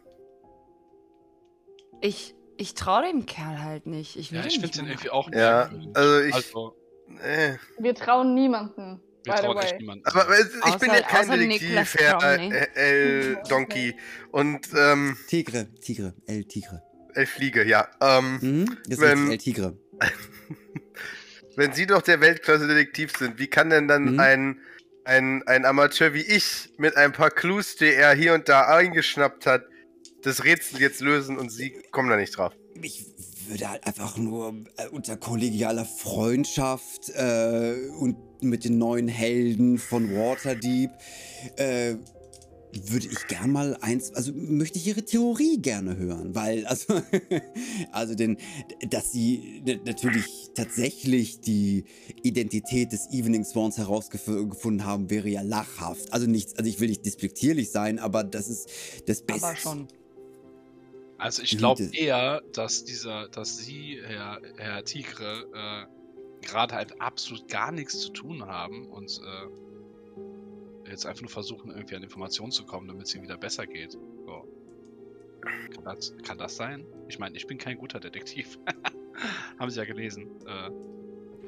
[2.02, 4.16] Ich, ich traue dem Kerl halt nicht.
[4.16, 5.88] Ich will Ja, den ich nicht finde den irgendwie auch Ja, merkwürdig.
[5.96, 6.34] also ich.
[6.34, 6.76] Also,
[7.22, 7.54] äh.
[7.78, 9.00] Wir trauen niemanden.
[9.24, 10.04] wir by the trauen echt niemanden.
[10.06, 10.46] Aber ich
[10.76, 13.96] bin Außer- ja kein Detektiv, Herr äh, El Donkey.
[14.30, 16.82] Und, ähm, Tigre, Tigre, El Tigre.
[17.14, 17.88] El Fliege, ja.
[18.00, 19.76] Ähm, Mhm, ist Wenn- El Tigre.
[21.56, 24.20] wenn Sie doch der Weltklasse-Detektiv sind, wie kann denn dann Mhm.
[24.20, 24.60] ein,
[25.04, 29.46] ein, ein Amateur wie ich mit ein paar Clues, die er hier und da eingeschnappt
[29.46, 29.64] hat,
[30.22, 32.52] das Rätsel jetzt lösen und Sie kommen da nicht drauf?
[32.82, 33.06] Ich
[33.48, 40.14] würde halt einfach nur äh, unter kollegialer Freundschaft äh, und mit den neuen Helden von
[40.14, 40.90] Waterdeep
[41.56, 41.96] äh,
[42.72, 47.02] würde ich gern mal eins, also möchte ich ihre Theorie gerne hören, weil, also,
[47.92, 48.36] also denn,
[48.88, 51.84] dass sie natürlich tatsächlich die
[52.22, 56.12] Identität des Evening Swans herausgefunden haben, wäre ja lachhaft.
[56.12, 58.68] Also nichts, also ich will nicht despektierlich sein, aber das ist
[59.06, 59.46] das Beste.
[59.46, 59.88] Aber schon.
[61.20, 67.46] Also ich glaube eher, dass dieser, dass Sie, Herr, Herr Tigre, äh, gerade halt absolut
[67.48, 72.64] gar nichts zu tun haben und äh, jetzt einfach nur versuchen, irgendwie an Informationen zu
[72.64, 73.92] kommen, damit es ihnen wieder besser geht.
[73.92, 74.48] So.
[75.74, 76.86] Kann, das, kann das sein?
[77.08, 78.58] Ich meine, ich bin kein guter Detektiv.
[79.58, 80.26] haben Sie ja gelesen.
[80.46, 80.70] Äh,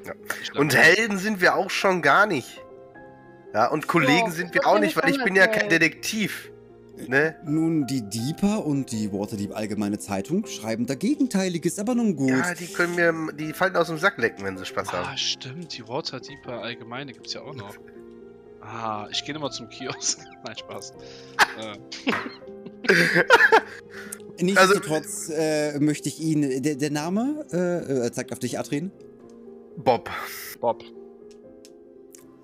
[0.05, 0.13] Ja.
[0.51, 2.61] glaub, Und Helden sind wir auch schon gar nicht.
[3.55, 6.51] Ja, und Kollegen Ja, sind wir auch nicht, ich weil ich bin ja kein Detektiv.
[7.07, 7.35] Ne?
[7.45, 12.29] Nun, die Deeper und die Waterdeep Allgemeine Zeitung schreiben da Gegenteiliges, aber nun gut.
[12.29, 15.17] Ja, die können mir die Falten aus dem Sack lecken, wenn sie Spaß Ah, haben.
[15.17, 17.75] stimmt, die Waterdeeper Allgemeine gibt's ja auch noch.
[18.61, 20.19] Ah, ich gehe immer zum Kiosk.
[20.45, 20.93] Nein, Spaß.
[21.59, 21.73] äh,
[24.43, 28.91] Nichtsdestotrotz äh, möchte ich Ihnen, der, der Name, äh, äh, zeigt auf dich, Adrien.
[29.77, 30.09] Bob.
[30.59, 30.83] Bob.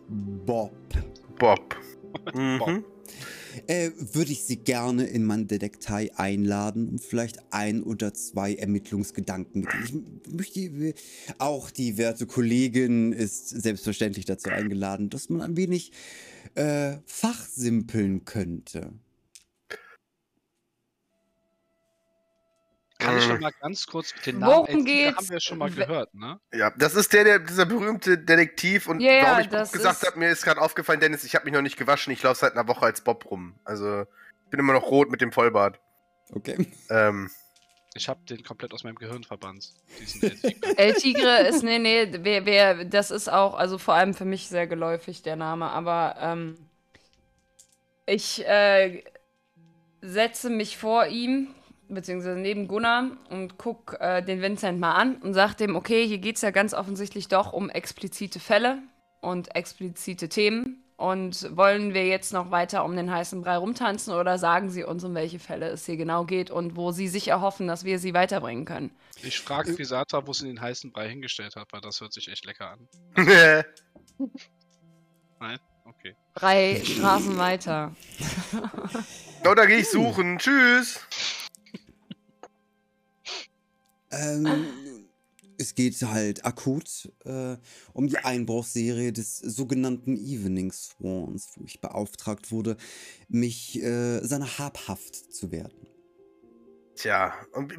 [0.07, 0.71] Bob.
[1.37, 1.75] Bob.
[2.33, 2.83] Mhm.
[3.67, 9.67] Äh, würde ich Sie gerne in meine Detektei einladen, um vielleicht ein oder zwei Ermittlungsgedanken.
[9.83, 10.93] Ich möchte,
[11.37, 15.91] auch die werte Kollegin ist selbstverständlich dazu eingeladen, dass man ein wenig
[16.55, 18.93] äh, fachsimpeln könnte.
[22.99, 23.29] Kann ich Äh.
[23.29, 25.17] noch mal ganz kurz den Namen Worum geht's?
[25.17, 26.39] haben wir schon mal gehört, ne?
[26.53, 30.01] Ja, das ist der, der dieser berühmte Detektiv und Ja, warum ich Bob das gesagt
[30.03, 32.39] ist- habe, mir ist gerade aufgefallen, Dennis, ich habe mich noch nicht gewaschen, ich laufe
[32.41, 33.55] seit einer Woche als Bob rum.
[33.63, 35.79] Also, ich bin immer noch rot mit dem Vollbart.
[36.33, 36.67] Okay.
[36.89, 37.31] Ähm,
[37.95, 39.71] Ich habe den komplett aus meinem Gehirn verbannt.
[39.99, 40.77] Diesen El Tigre.
[40.77, 44.47] El Tigre ist, nee, nee, wer, wer, das ist auch, also vor allem für mich
[44.49, 46.57] sehr geläufig, der Name, aber ähm,
[48.05, 49.03] ich äh,
[50.01, 51.53] setze mich vor ihm,
[51.89, 56.19] beziehungsweise neben Gunnar und guck äh, den Vincent mal an und sag dem, okay, hier
[56.19, 58.79] geht's ja ganz offensichtlich doch um explizite Fälle
[59.21, 60.83] und explizite Themen.
[60.95, 65.01] Und wollen wir jetzt noch weiter um den heißen Brei rumtanzen oder sagen Sie uns,
[65.05, 68.13] um welche Fälle es hier genau geht und wo Sie sich erhoffen, dass wir sie
[68.13, 68.91] weiterbringen können?
[69.23, 72.45] Ich frage Pisata, wo sie den heißen Brei hingestellt hat, weil das hört sich echt
[72.45, 72.89] lecker an.
[75.39, 75.59] Nein?
[75.85, 76.15] Okay.
[76.35, 77.95] Drei Straßen weiter.
[79.43, 80.37] da gehe ich suchen.
[80.37, 80.99] Tschüss.
[84.11, 85.09] Ähm,
[85.57, 87.57] es geht halt akut äh,
[87.93, 92.77] um die Einbruchsserie des sogenannten Evening Swans, wo ich beauftragt wurde,
[93.27, 95.85] mich äh, seiner habhaft zu werden.
[96.95, 97.73] Tja, und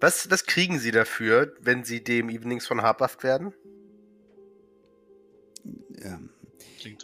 [0.00, 3.52] was, was kriegen Sie dafür, wenn Sie dem Evenings von habhaft werden?
[6.02, 6.20] Ja,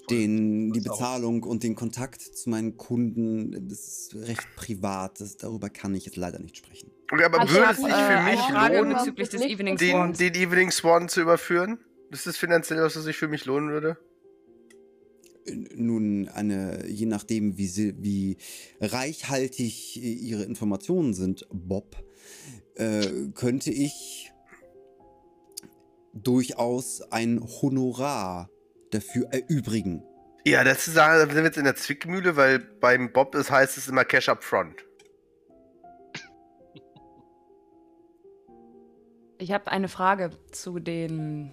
[0.08, 5.20] den, die Bezahlung und den Kontakt zu meinen Kunden ist recht privat.
[5.20, 6.92] Das, darüber kann ich jetzt leider nicht sprechen.
[7.10, 11.08] Okay, aber würde es sich für mich lohnen, bezüglich des Evening den, den Evening Swan
[11.08, 11.78] zu überführen?
[12.10, 13.98] Ist das finanziell, was es sich für mich lohnen würde?
[15.74, 18.38] Nun, eine, je nachdem, wie, sie, wie
[18.80, 21.96] reichhaltig ihre Informationen sind, Bob,
[22.76, 24.32] äh, könnte ich
[26.14, 28.48] durchaus ein Honorar
[28.90, 30.02] dafür erübrigen.
[30.46, 33.76] Ja, das ist, da sind wir jetzt in der Zwickmühle, weil beim Bob ist, heißt
[33.76, 34.83] es immer Cash up front.
[39.44, 41.52] Ich habe eine Frage zu den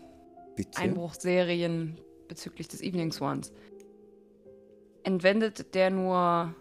[0.56, 0.80] Bitte?
[0.80, 1.98] Einbruchserien
[2.30, 3.52] bezüglich des Evening Swans.
[5.04, 6.56] Entwendet der nur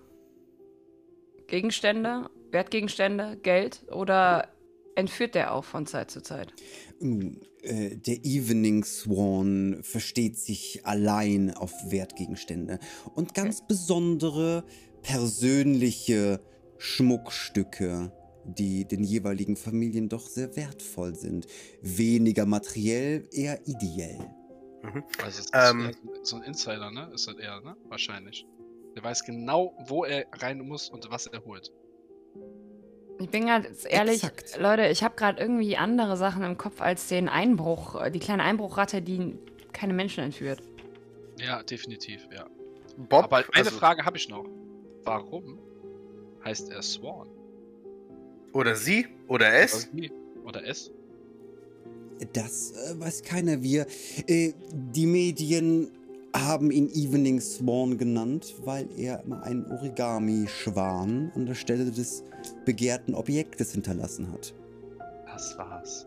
[1.47, 4.49] Gegenstände, Wertgegenstände, Geld oder
[4.97, 6.53] entführt der auch von Zeit zu Zeit?
[6.99, 12.81] Nun, äh, der Evening Swan versteht sich allein auf Wertgegenstände
[13.15, 13.67] und ganz okay.
[13.69, 14.65] besondere
[15.03, 16.41] persönliche
[16.79, 18.11] Schmuckstücke,
[18.45, 21.47] die den jeweiligen Familien doch sehr wertvoll sind.
[21.83, 24.19] Weniger materiell, eher ideell.
[24.83, 25.05] Mhm.
[25.23, 27.11] Also ist ähm, so ein Insider, ne?
[27.15, 27.77] Ist das eher, ne?
[27.89, 28.47] Wahrscheinlich.
[28.97, 31.71] Der weiß genau, wo er rein muss und was er holt.
[33.21, 34.59] Ich bin ganz ehrlich, Exakt.
[34.59, 39.03] Leute, ich habe gerade irgendwie andere Sachen im Kopf als den Einbruch, die kleine Einbruchratte,
[39.03, 39.39] die
[39.73, 40.63] keine Menschen entführt.
[41.39, 42.47] Ja, definitiv, ja.
[42.97, 44.47] Bob, Aber eine also, Frage habe ich noch.
[45.05, 45.59] Warum
[46.45, 47.29] heißt er Swan?
[48.53, 49.07] Oder sie?
[49.29, 49.75] Oder es?
[49.75, 50.13] Oder, sie.
[50.45, 50.91] Oder es?
[52.33, 53.63] Das äh, weiß keiner.
[53.63, 53.87] Wir,
[54.27, 55.91] äh, die Medien
[56.35, 62.25] haben ihn Evening Swan genannt, weil er immer einen Origami-Schwan an der Stelle des
[62.65, 64.55] begehrten Objektes hinterlassen hat.
[65.27, 66.07] Das war's.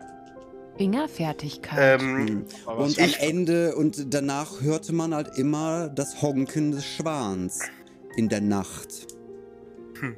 [0.78, 2.02] Fingerfertigkeit.
[2.02, 2.46] Ähm, hm.
[2.78, 7.60] und am Ende und danach hörte man halt immer das Honken des Schwans
[8.16, 9.08] in der Nacht.
[10.00, 10.16] Hm.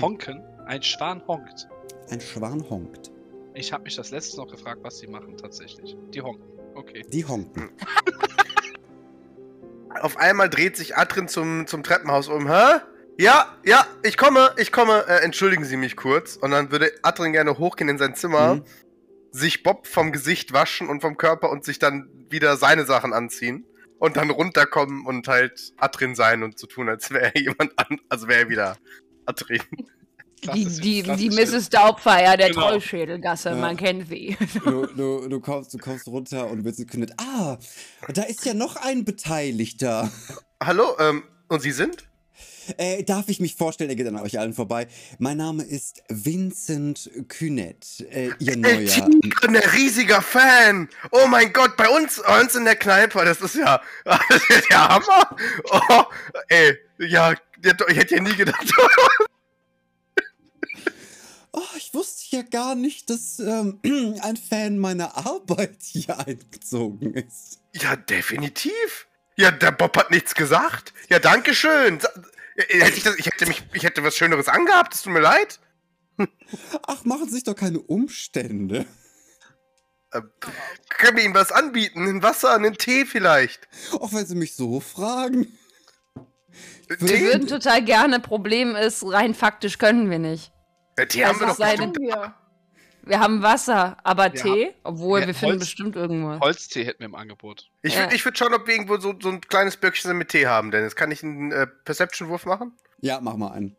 [0.00, 0.42] Honken?
[0.66, 1.68] Ein Schwan honkt.
[2.10, 3.10] Ein Schwan honkt.
[3.54, 5.96] Ich habe mich das letzte noch gefragt, was sie machen tatsächlich.
[6.12, 6.44] Die honken.
[6.74, 7.04] Okay.
[7.08, 7.70] Die honken.
[10.00, 12.48] Auf einmal dreht sich Adrin zum, zum Treppenhaus um.
[12.48, 12.80] Hä?
[13.18, 15.04] Ja, ja, ich komme, ich komme.
[15.06, 16.36] Äh, entschuldigen Sie mich kurz.
[16.36, 18.64] Und dann würde Adrin gerne hochgehen in sein Zimmer, mhm.
[19.30, 23.66] sich Bob vom Gesicht waschen und vom Körper und sich dann wieder seine Sachen anziehen.
[23.98, 27.78] Und dann runterkommen und halt Adrin sein und zu so tun, als wäre er jemand
[27.78, 28.76] an, also wäre er wieder
[29.26, 29.62] Adrin.
[30.52, 31.70] Die, die, die Mrs.
[31.70, 32.68] Daubfeier der genau.
[32.68, 33.54] Trollschädelgasse, ja.
[33.56, 34.36] man kennt sie.
[34.64, 37.14] Du, du, du, kommst, du kommst runter und wird gekündigt.
[37.18, 37.56] Ah,
[38.12, 40.10] da ist ja noch ein Beteiligter.
[40.62, 42.04] Hallo, ähm, und Sie sind?
[42.78, 44.88] Äh, darf ich mich vorstellen, er geht an euch allen vorbei.
[45.18, 48.80] Mein Name ist Vincent Kühnet, äh, ihr neuer.
[48.80, 49.00] Ich
[49.40, 50.88] bin ein riesiger Fan.
[51.10, 54.70] Oh mein Gott, bei uns, bei uns in der Kneipe, das ist ja, das ist
[54.70, 55.36] der Hammer.
[55.70, 56.04] Oh,
[56.48, 58.72] ey, ja, ich hätte ja nie gedacht.
[61.54, 63.80] Oh, ich wusste ja gar nicht, dass ähm,
[64.22, 67.60] ein Fan meiner Arbeit hier eingezogen ist.
[67.72, 69.06] Ja, definitiv.
[69.36, 70.92] Ja, der Bob hat nichts gesagt.
[71.08, 72.00] Ja, danke schön.
[72.56, 75.58] Hätte ich, das, ich, hätte mich, ich hätte was Schöneres angehabt, es tut mir leid.
[76.86, 78.86] Ach, machen sich doch keine Umstände.
[80.12, 80.20] Äh,
[80.88, 82.06] können wir ihm was anbieten?
[82.06, 83.66] Ein Wasser, einen Tee vielleicht?
[83.92, 85.58] Auch wenn Sie mich so fragen.
[87.00, 88.20] Wir würden total gerne.
[88.20, 90.53] Problem ist, rein faktisch können wir nicht.
[90.98, 92.34] Ja, Tee also haben wir doch bestimmt hier.
[93.06, 96.40] Wir haben Wasser, aber wir Tee, obwohl wir, wir finden bestimmt irgendwo.
[96.40, 97.70] Holztee hätten wir im Angebot.
[97.82, 98.24] Ich würde ja.
[98.24, 100.96] würd schauen, ob wir irgendwo so, so ein kleines Böckchen mit Tee haben, Dennis.
[100.96, 102.72] Kann ich einen äh, Perception-Wurf machen?
[103.00, 103.76] Ja, mach mal einen.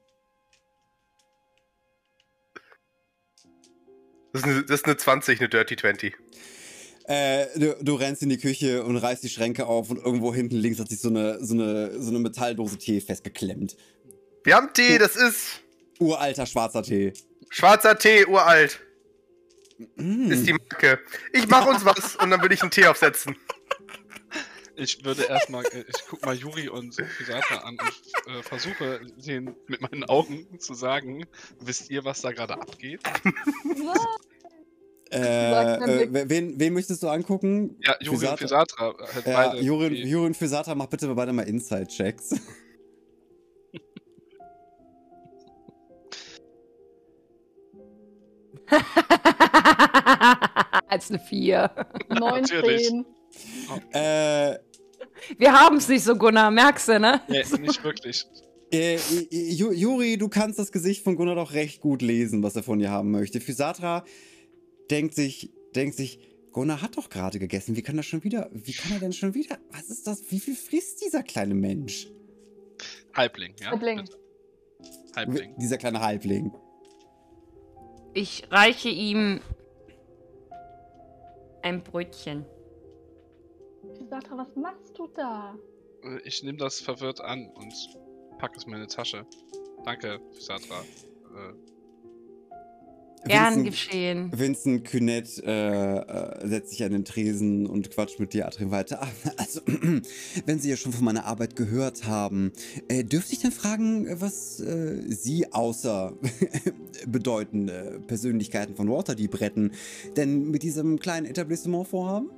[4.34, 6.16] Das ist, eine, das ist eine 20, eine Dirty 20.
[7.08, 10.56] Äh, du, du, rennst in die Küche und reißt die Schränke auf und irgendwo hinten
[10.56, 13.78] links hat sich so eine, so eine, so eine Metalldose Tee festgeklemmt.
[14.44, 15.62] Wir haben Tee, das ist
[16.00, 17.14] Uralter schwarzer Tee.
[17.50, 18.80] Schwarzer Tee, uralt.
[19.96, 20.32] Mm.
[20.32, 21.00] Ist die Marke.
[21.34, 23.36] Ich mach uns was und dann würde ich einen Tee aufsetzen.
[24.78, 29.56] Ich würde erstmal, äh, ich guck mal Juri und Pisata an und äh, versuche denen
[29.68, 31.26] mit meinen Augen zu sagen,
[31.60, 33.02] wisst ihr, was da gerade abgeht?
[35.12, 37.78] Äh, äh, wen, wen möchtest du angucken?
[37.86, 38.96] Ja, Juri und Pisatra.
[39.14, 42.36] Halt ja, Juri, Juri und Pisatra, mach bitte beide mal Inside-Checks.
[50.88, 51.72] Als eine 4.
[52.10, 53.06] 19.
[53.92, 54.56] äh,
[55.38, 57.22] Wir haben es nicht so, Gunnar, merkst du, ne?
[57.28, 58.26] Nee, nicht wirklich.
[58.72, 58.98] Äh,
[59.30, 62.90] Juri, du kannst das Gesicht von Gunnar doch recht gut lesen, was er von dir
[62.90, 63.40] haben möchte.
[63.40, 64.04] Physatra
[64.90, 66.20] denkt sich, denkt sich,
[66.52, 67.76] Gunnar hat doch gerade gegessen.
[67.76, 70.40] Wie kann er schon wieder, wie kann er denn schon wieder, was ist das, wie
[70.40, 72.08] viel frisst dieser kleine Mensch?
[73.14, 73.72] Halbling, ja.
[73.72, 74.04] Halbling.
[75.16, 75.56] Halbling.
[75.58, 76.52] Dieser kleine Halbling.
[78.18, 79.42] Ich reiche ihm
[81.62, 82.46] ein Brötchen.
[84.10, 85.54] Satra, was machst du da?
[86.24, 87.74] Ich nehme das verwirrt an und
[88.40, 89.26] packe es in meine Tasche.
[89.84, 90.80] Danke, Satra.
[90.80, 91.75] Äh,
[93.26, 94.32] Gern Vincent, geschehen.
[94.36, 99.08] Vincent Künett äh, äh, setzt sich an den Tresen und quatscht mit dir, Adrian, weiter.
[99.38, 99.62] Also,
[100.46, 102.52] wenn Sie ja schon von meiner Arbeit gehört haben,
[102.88, 106.14] äh, dürfte ich denn fragen, was äh, Sie außer
[107.08, 109.72] bedeutende Persönlichkeiten von Waterdeep retten
[110.16, 112.30] denn mit diesem kleinen Etablissement vorhaben?